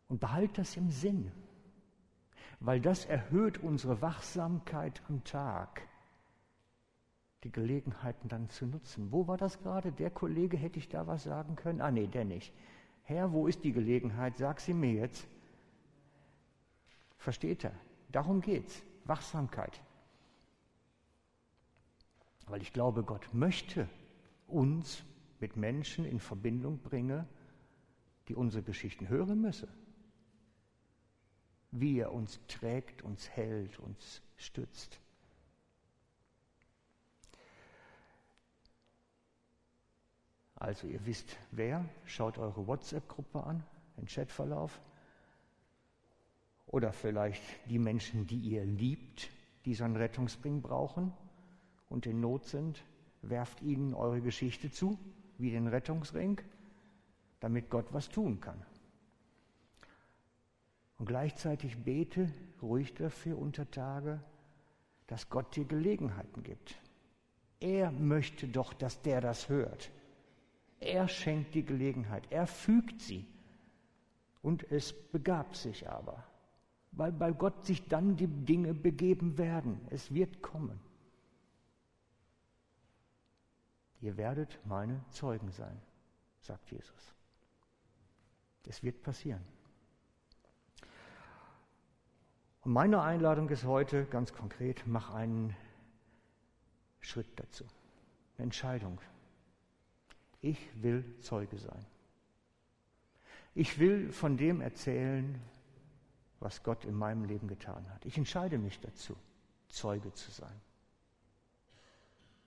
Und 0.08 0.20
behalt 0.20 0.58
das 0.58 0.76
im 0.76 0.90
Sinn, 0.90 1.32
weil 2.60 2.82
das 2.82 3.06
erhöht 3.06 3.56
unsere 3.56 4.02
Wachsamkeit 4.02 5.00
am 5.08 5.24
Tag, 5.24 5.88
die 7.44 7.52
Gelegenheiten 7.52 8.28
dann 8.28 8.48
zu 8.50 8.66
nutzen. 8.66 9.10
Wo 9.12 9.26
war 9.26 9.36
das 9.36 9.60
gerade? 9.60 9.92
Der 9.92 10.10
Kollege 10.10 10.56
hätte 10.56 10.78
ich 10.78 10.88
da 10.88 11.06
was 11.06 11.24
sagen 11.24 11.56
können? 11.56 11.80
Ah 11.80 11.90
nee, 11.90 12.06
der 12.06 12.24
nicht. 12.24 12.52
Herr, 13.02 13.32
wo 13.32 13.46
ist 13.46 13.64
die 13.64 13.72
Gelegenheit? 13.72 14.36
Sag 14.36 14.60
sie 14.60 14.74
mir 14.74 14.92
jetzt. 14.92 15.26
Versteht 17.16 17.64
er? 17.64 17.72
Darum 18.12 18.40
geht's. 18.40 18.82
Wachsamkeit. 19.04 19.80
Weil 22.46 22.62
ich 22.62 22.72
glaube, 22.72 23.02
Gott 23.02 23.32
möchte 23.32 23.88
uns 24.46 25.02
mit 25.38 25.56
Menschen 25.56 26.04
in 26.04 26.20
Verbindung 26.20 26.78
bringen, 26.78 27.26
die 28.28 28.34
unsere 28.34 28.62
Geschichten 28.62 29.08
hören 29.08 29.40
müssen. 29.40 29.68
Wie 31.70 31.98
er 31.98 32.12
uns 32.12 32.40
trägt, 32.48 33.02
uns 33.02 33.28
hält, 33.30 33.78
uns 33.78 34.22
stützt. 34.36 35.00
Also 40.60 40.86
ihr 40.86 41.04
wisst 41.06 41.38
wer, 41.52 41.84
schaut 42.04 42.36
eure 42.38 42.66
WhatsApp-Gruppe 42.66 43.42
an, 43.42 43.64
den 43.96 44.06
Chatverlauf. 44.06 44.78
Oder 46.66 46.92
vielleicht 46.92 47.42
die 47.68 47.78
Menschen, 47.78 48.26
die 48.26 48.38
ihr 48.38 48.64
liebt, 48.64 49.30
die 49.64 49.74
so 49.74 49.84
einen 49.84 49.96
Rettungsbring 49.96 50.60
brauchen 50.60 51.12
und 51.88 52.06
in 52.06 52.20
Not 52.20 52.44
sind, 52.44 52.84
werft 53.22 53.62
ihnen 53.62 53.94
eure 53.94 54.20
Geschichte 54.20 54.70
zu, 54.70 54.98
wie 55.38 55.50
den 55.50 55.66
Rettungsring, 55.66 56.40
damit 57.40 57.70
Gott 57.70 57.86
was 57.92 58.10
tun 58.10 58.38
kann. 58.40 58.62
Und 60.98 61.06
gleichzeitig 61.06 61.78
bete 61.82 62.30
ruhig 62.60 62.92
dafür 62.92 63.38
unter 63.38 63.70
Tage, 63.70 64.20
dass 65.06 65.30
Gott 65.30 65.56
dir 65.56 65.64
Gelegenheiten 65.64 66.42
gibt. 66.42 66.76
Er 67.60 67.90
möchte 67.90 68.46
doch, 68.46 68.74
dass 68.74 69.00
der 69.00 69.22
das 69.22 69.48
hört. 69.48 69.90
Er 70.80 71.08
schenkt 71.08 71.54
die 71.54 71.64
Gelegenheit, 71.64 72.26
er 72.30 72.46
fügt 72.46 73.02
sie. 73.02 73.26
Und 74.42 74.64
es 74.72 74.94
begab 75.10 75.54
sich 75.54 75.88
aber, 75.88 76.24
weil 76.92 77.12
bei 77.12 77.30
Gott 77.30 77.66
sich 77.66 77.86
dann 77.88 78.16
die 78.16 78.26
Dinge 78.26 78.72
begeben 78.72 79.36
werden. 79.36 79.78
Es 79.90 80.14
wird 80.14 80.42
kommen. 80.42 80.80
Ihr 84.00 84.16
werdet 84.16 84.58
meine 84.64 85.04
Zeugen 85.10 85.50
sein, 85.50 85.78
sagt 86.40 86.70
Jesus. 86.70 87.14
Es 88.66 88.82
wird 88.82 89.02
passieren. 89.02 89.44
Und 92.62 92.72
meine 92.72 93.02
Einladung 93.02 93.48
ist 93.50 93.64
heute 93.64 94.06
ganz 94.06 94.32
konkret, 94.32 94.86
mach 94.86 95.12
einen 95.12 95.56
Schritt 97.00 97.28
dazu, 97.36 97.64
eine 98.36 98.44
Entscheidung. 98.44 99.00
Ich 100.40 100.58
will 100.82 101.04
Zeuge 101.20 101.58
sein. 101.58 101.84
Ich 103.54 103.78
will 103.78 104.12
von 104.12 104.36
dem 104.36 104.60
erzählen, 104.60 105.40
was 106.38 106.62
Gott 106.62 106.84
in 106.84 106.94
meinem 106.94 107.24
Leben 107.24 107.48
getan 107.48 107.88
hat. 107.90 108.04
Ich 108.06 108.16
entscheide 108.16 108.58
mich 108.58 108.80
dazu, 108.80 109.16
Zeuge 109.68 110.12
zu 110.14 110.30
sein. 110.30 110.60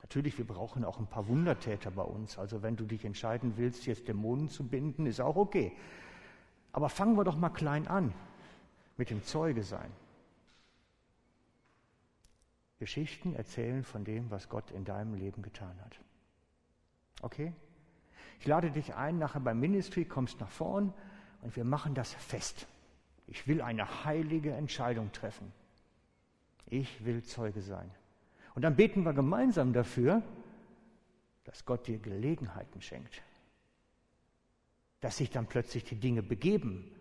Natürlich, 0.02 0.38
wir 0.38 0.46
brauchen 0.46 0.84
auch 0.84 1.00
ein 1.00 1.08
paar 1.08 1.28
Wundertäter 1.28 1.92
bei 1.92 2.04
uns. 2.04 2.38
Also 2.38 2.62
wenn 2.62 2.76
du 2.76 2.86
dich 2.86 3.06
entscheiden 3.06 3.54
willst, 3.58 3.86
jetzt 3.86 4.08
Dämonen 4.08 4.50
zu 4.50 4.68
binden, 4.68 5.06
ist 5.06 5.22
auch 5.22 5.36
okay. 5.36 5.72
Aber 6.72 6.90
fangen 6.90 7.16
wir 7.16 7.24
doch 7.24 7.38
mal 7.38 7.50
klein 7.50 7.88
an 7.88 8.14
mit 8.98 9.10
dem 9.10 9.24
Zeuge 9.24 9.64
sein. 9.64 9.92
Geschichten 12.80 13.34
erzählen 13.34 13.84
von 13.84 14.04
dem, 14.04 14.30
was 14.30 14.50
Gott 14.50 14.72
in 14.72 14.84
deinem 14.84 15.14
Leben 15.14 15.42
getan 15.42 15.80
hat. 15.82 15.98
Okay? 17.22 17.54
Ich 18.44 18.48
lade 18.50 18.72
dich 18.72 18.94
ein, 18.94 19.20
nachher 19.20 19.40
beim 19.40 19.58
Ministry, 19.62 20.04
kommst 20.04 20.42
nach 20.42 20.50
vorn 20.50 20.94
und 21.44 21.56
wir 21.56 21.64
machen 21.64 21.96
das 21.96 22.14
fest. 22.14 22.68
Ich 23.26 23.48
will 23.48 23.62
eine 23.62 24.04
heilige 24.04 24.52
Entscheidung 24.52 25.14
treffen. 25.14 25.54
Ich 26.66 27.06
will 27.06 27.24
Zeuge 27.24 27.62
sein. 27.62 27.90
Und 28.54 28.64
dann 28.64 28.76
beten 28.76 29.04
wir 29.04 29.14
gemeinsam 29.14 29.72
dafür, 29.72 30.22
dass 31.46 31.64
Gott 31.64 31.88
dir 31.88 32.00
Gelegenheiten 32.00 32.82
schenkt. 32.82 33.24
Dass 35.00 35.16
sich 35.16 35.30
dann 35.30 35.48
plötzlich 35.48 35.86
die 35.86 35.96
Dinge 35.96 36.22
begeben 36.22 36.92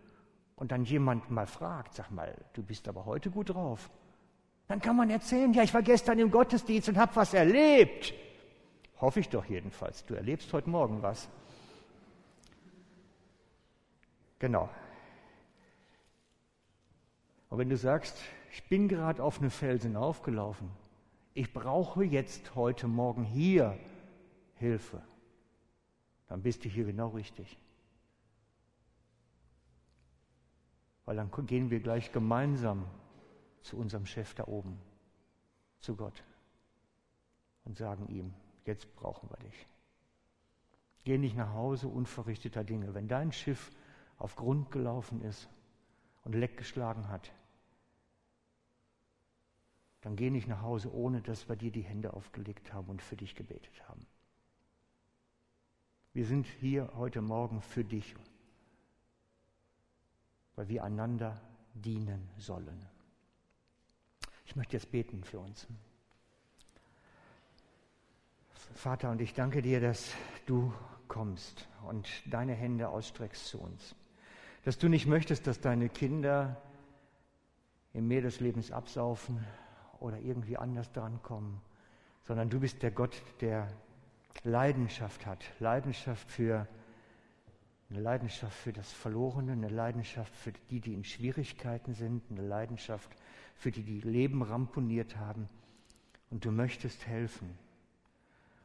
und 0.55 0.70
dann 0.70 0.85
jemand 0.85 1.28
mal 1.28 1.48
fragt, 1.48 1.94
sag 1.94 2.12
mal, 2.12 2.37
du 2.52 2.62
bist 2.62 2.87
aber 2.87 3.05
heute 3.05 3.33
gut 3.33 3.50
drauf. 3.50 3.90
Dann 4.68 4.81
kann 4.81 4.94
man 4.94 5.11
erzählen, 5.11 5.52
ja, 5.52 5.64
ich 5.64 5.74
war 5.74 5.83
gestern 5.83 6.20
im 6.20 6.31
Gottesdienst 6.31 6.88
und 6.88 6.98
habe 6.98 7.16
was 7.16 7.35
erlebt. 7.35 8.14
Hoffe 9.03 9.19
ich 9.19 9.29
doch 9.29 9.45
jedenfalls. 9.47 10.07
Du 10.07 10.15
erlebst 10.15 10.53
heute 10.53 10.71
Morgen 10.71 11.03
was. 11.03 11.29
Genau. 14.38 14.71
Und 17.49 17.59
wenn 17.59 17.69
du 17.69 17.77
sagst, 17.77 18.17
ich 18.53 18.62
bin 18.69 18.87
gerade 18.87 19.21
auf 19.21 19.41
eine 19.41 19.51
Felsen 19.51 19.97
aufgelaufen, 19.97 20.71
ich 21.35 21.53
brauche 21.53 22.05
jetzt 22.05 22.55
heute 22.55 22.87
Morgen 22.87 23.25
hier 23.25 23.77
Hilfe, 24.55 25.03
dann 26.29 26.41
bist 26.43 26.65
du 26.65 26.69
hier 26.69 26.85
genau 26.85 27.09
richtig. 27.09 27.59
Weil 31.07 31.17
dann 31.17 31.31
gehen 31.47 31.71
wir 31.71 31.81
gleich 31.81 32.12
gemeinsam 32.12 32.87
zu 33.62 33.77
unserem 33.79 34.07
Chef 34.07 34.33
da 34.35 34.47
oben, 34.47 34.79
zu 35.81 35.97
Gott 35.97 36.23
und 37.65 37.77
sagen 37.77 38.07
ihm, 38.09 38.33
jetzt 38.66 38.94
brauchen 38.96 39.29
wir 39.31 39.37
dich. 39.38 39.66
Geh 41.05 41.18
nicht 41.18 41.37
nach 41.37 41.53
Hause 41.53 41.88
unverrichteter 41.88 42.64
Dinge. 42.64 42.94
Wenn 42.94 43.09
dein 43.09 43.33
Schiff 43.33 43.72
auf 44.18 44.37
Grund 44.37 44.70
gelaufen 44.70 45.20
ist 45.22 45.48
und 46.25 46.35
Leck 46.35 46.57
geschlagen 46.57 47.09
hat, 47.09 47.33
dann 50.03 50.16
geh 50.16 50.31
nicht 50.31 50.48
nach 50.48 50.62
Hause, 50.62 50.92
ohne 50.92 51.22
dass 51.22 51.48
wir 51.48 51.57
dir 51.57 51.70
die 51.70 51.83
Hände 51.83 52.12
aufgelegt 52.12 52.72
haben 52.72 52.88
und 52.88 53.03
für 53.03 53.16
dich 53.16 53.35
gebetet 53.35 53.88
haben. 53.88 54.07
Wir 56.12 56.27
sind 56.27 56.46
hier 56.46 56.92
heute 56.96 57.22
Morgen 57.22 57.62
für 57.62 57.85
dich, 57.85 58.14
weil 60.57 60.68
wir 60.68 60.85
einander 60.85 61.40
dienen 61.72 62.29
sollen. 62.37 62.85
Ich 64.44 64.57
möchte 64.57 64.77
jetzt 64.77 64.90
beten 64.90 65.25
für 65.25 65.38
uns. 65.38 65.66
Vater, 68.74 69.11
und 69.11 69.20
ich 69.20 69.35
danke 69.35 69.62
dir, 69.62 69.80
dass 69.80 70.14
du 70.46 70.72
kommst 71.08 71.68
und 71.88 72.08
deine 72.26 72.54
Hände 72.54 72.88
ausstreckst 72.88 73.46
zu 73.46 73.61
uns. 73.61 73.94
Dass 74.64 74.78
du 74.78 74.88
nicht 74.88 75.06
möchtest, 75.06 75.46
dass 75.46 75.61
deine 75.61 75.88
Kinder 75.88 76.61
im 77.92 78.08
Meer 78.08 78.22
des 78.22 78.40
Lebens 78.40 78.70
absaufen 78.70 79.44
oder 80.00 80.18
irgendwie 80.18 80.56
anders 80.56 80.90
drankommen, 80.92 81.61
sondern 82.24 82.48
du 82.48 82.61
bist 82.61 82.82
der 82.82 82.90
Gott, 82.90 83.22
der 83.40 83.68
Leidenschaft 84.44 85.26
hat. 85.26 85.44
Leidenschaft 85.58 86.30
für 86.30 86.66
eine 87.90 88.00
Leidenschaft 88.00 88.56
für 88.56 88.72
das 88.72 88.90
Verlorene, 88.90 89.52
eine 89.52 89.68
Leidenschaft 89.68 90.35
für 90.35 90.52
die, 90.70 90.80
die 90.80 90.94
in 90.94 91.04
Schwierigkeiten 91.04 91.94
sind, 91.94 92.22
eine 92.30 92.46
Leidenschaft 92.46 93.11
für 93.54 93.70
die, 93.70 93.82
die 93.82 94.00
Leben 94.00 94.42
ramponiert 94.42 95.18
haben. 95.18 95.48
Und 96.30 96.44
du 96.46 96.50
möchtest 96.50 97.06
helfen 97.06 97.58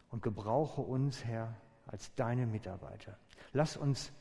und 0.09 0.21
gebrauche 0.21 0.81
uns, 0.81 1.23
Herr, 1.25 1.55
als 1.85 2.13
deine 2.15 2.45
Mitarbeiter. 2.45 3.17
Lass 3.53 3.77
uns 3.77 4.11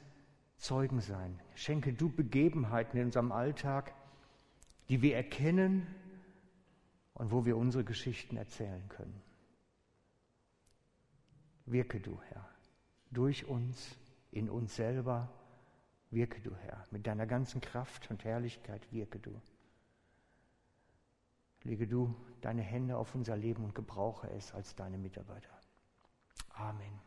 Zeugen 0.57 1.01
sein. 1.01 1.41
Schenke 1.55 1.93
du 1.93 2.09
Begebenheiten 2.11 2.99
in 2.99 3.07
unserem 3.07 3.33
Alltag, 3.33 3.95
die 4.89 5.03
wir 5.03 5.15
erkennen 5.17 5.87
und 7.15 7.31
wo 7.31 7.45
wir 7.45 7.57
unsere 7.57 7.85
Geschichten 7.85 8.37
erzählen 8.37 8.89
können. 8.89 9.23
Wirke 11.67 12.01
du, 12.01 12.21
Herr, 12.23 12.49
durch 13.11 13.47
uns, 13.47 13.99
in 14.31 14.49
uns 14.49 14.77
selber. 14.77 15.33
Wirke 16.11 16.41
du, 16.41 16.55
Herr, 16.55 16.85
mit 16.91 17.07
deiner 17.07 17.27
ganzen 17.27 17.61
Kraft 17.61 18.09
und 18.11 18.25
Herrlichkeit 18.25 18.91
wirke 18.93 19.19
du. 19.19 19.41
Lege 21.65 21.89
du 21.89 22.15
deine 22.41 22.63
Hände 22.63 22.97
auf 22.97 23.15
unser 23.15 23.37
Leben 23.37 23.65
und 23.65 23.75
gebrauche 23.75 24.31
es 24.31 24.53
als 24.53 24.77
deine 24.77 24.99
Mitarbeiter. 24.99 25.56
Amen. 26.59 27.06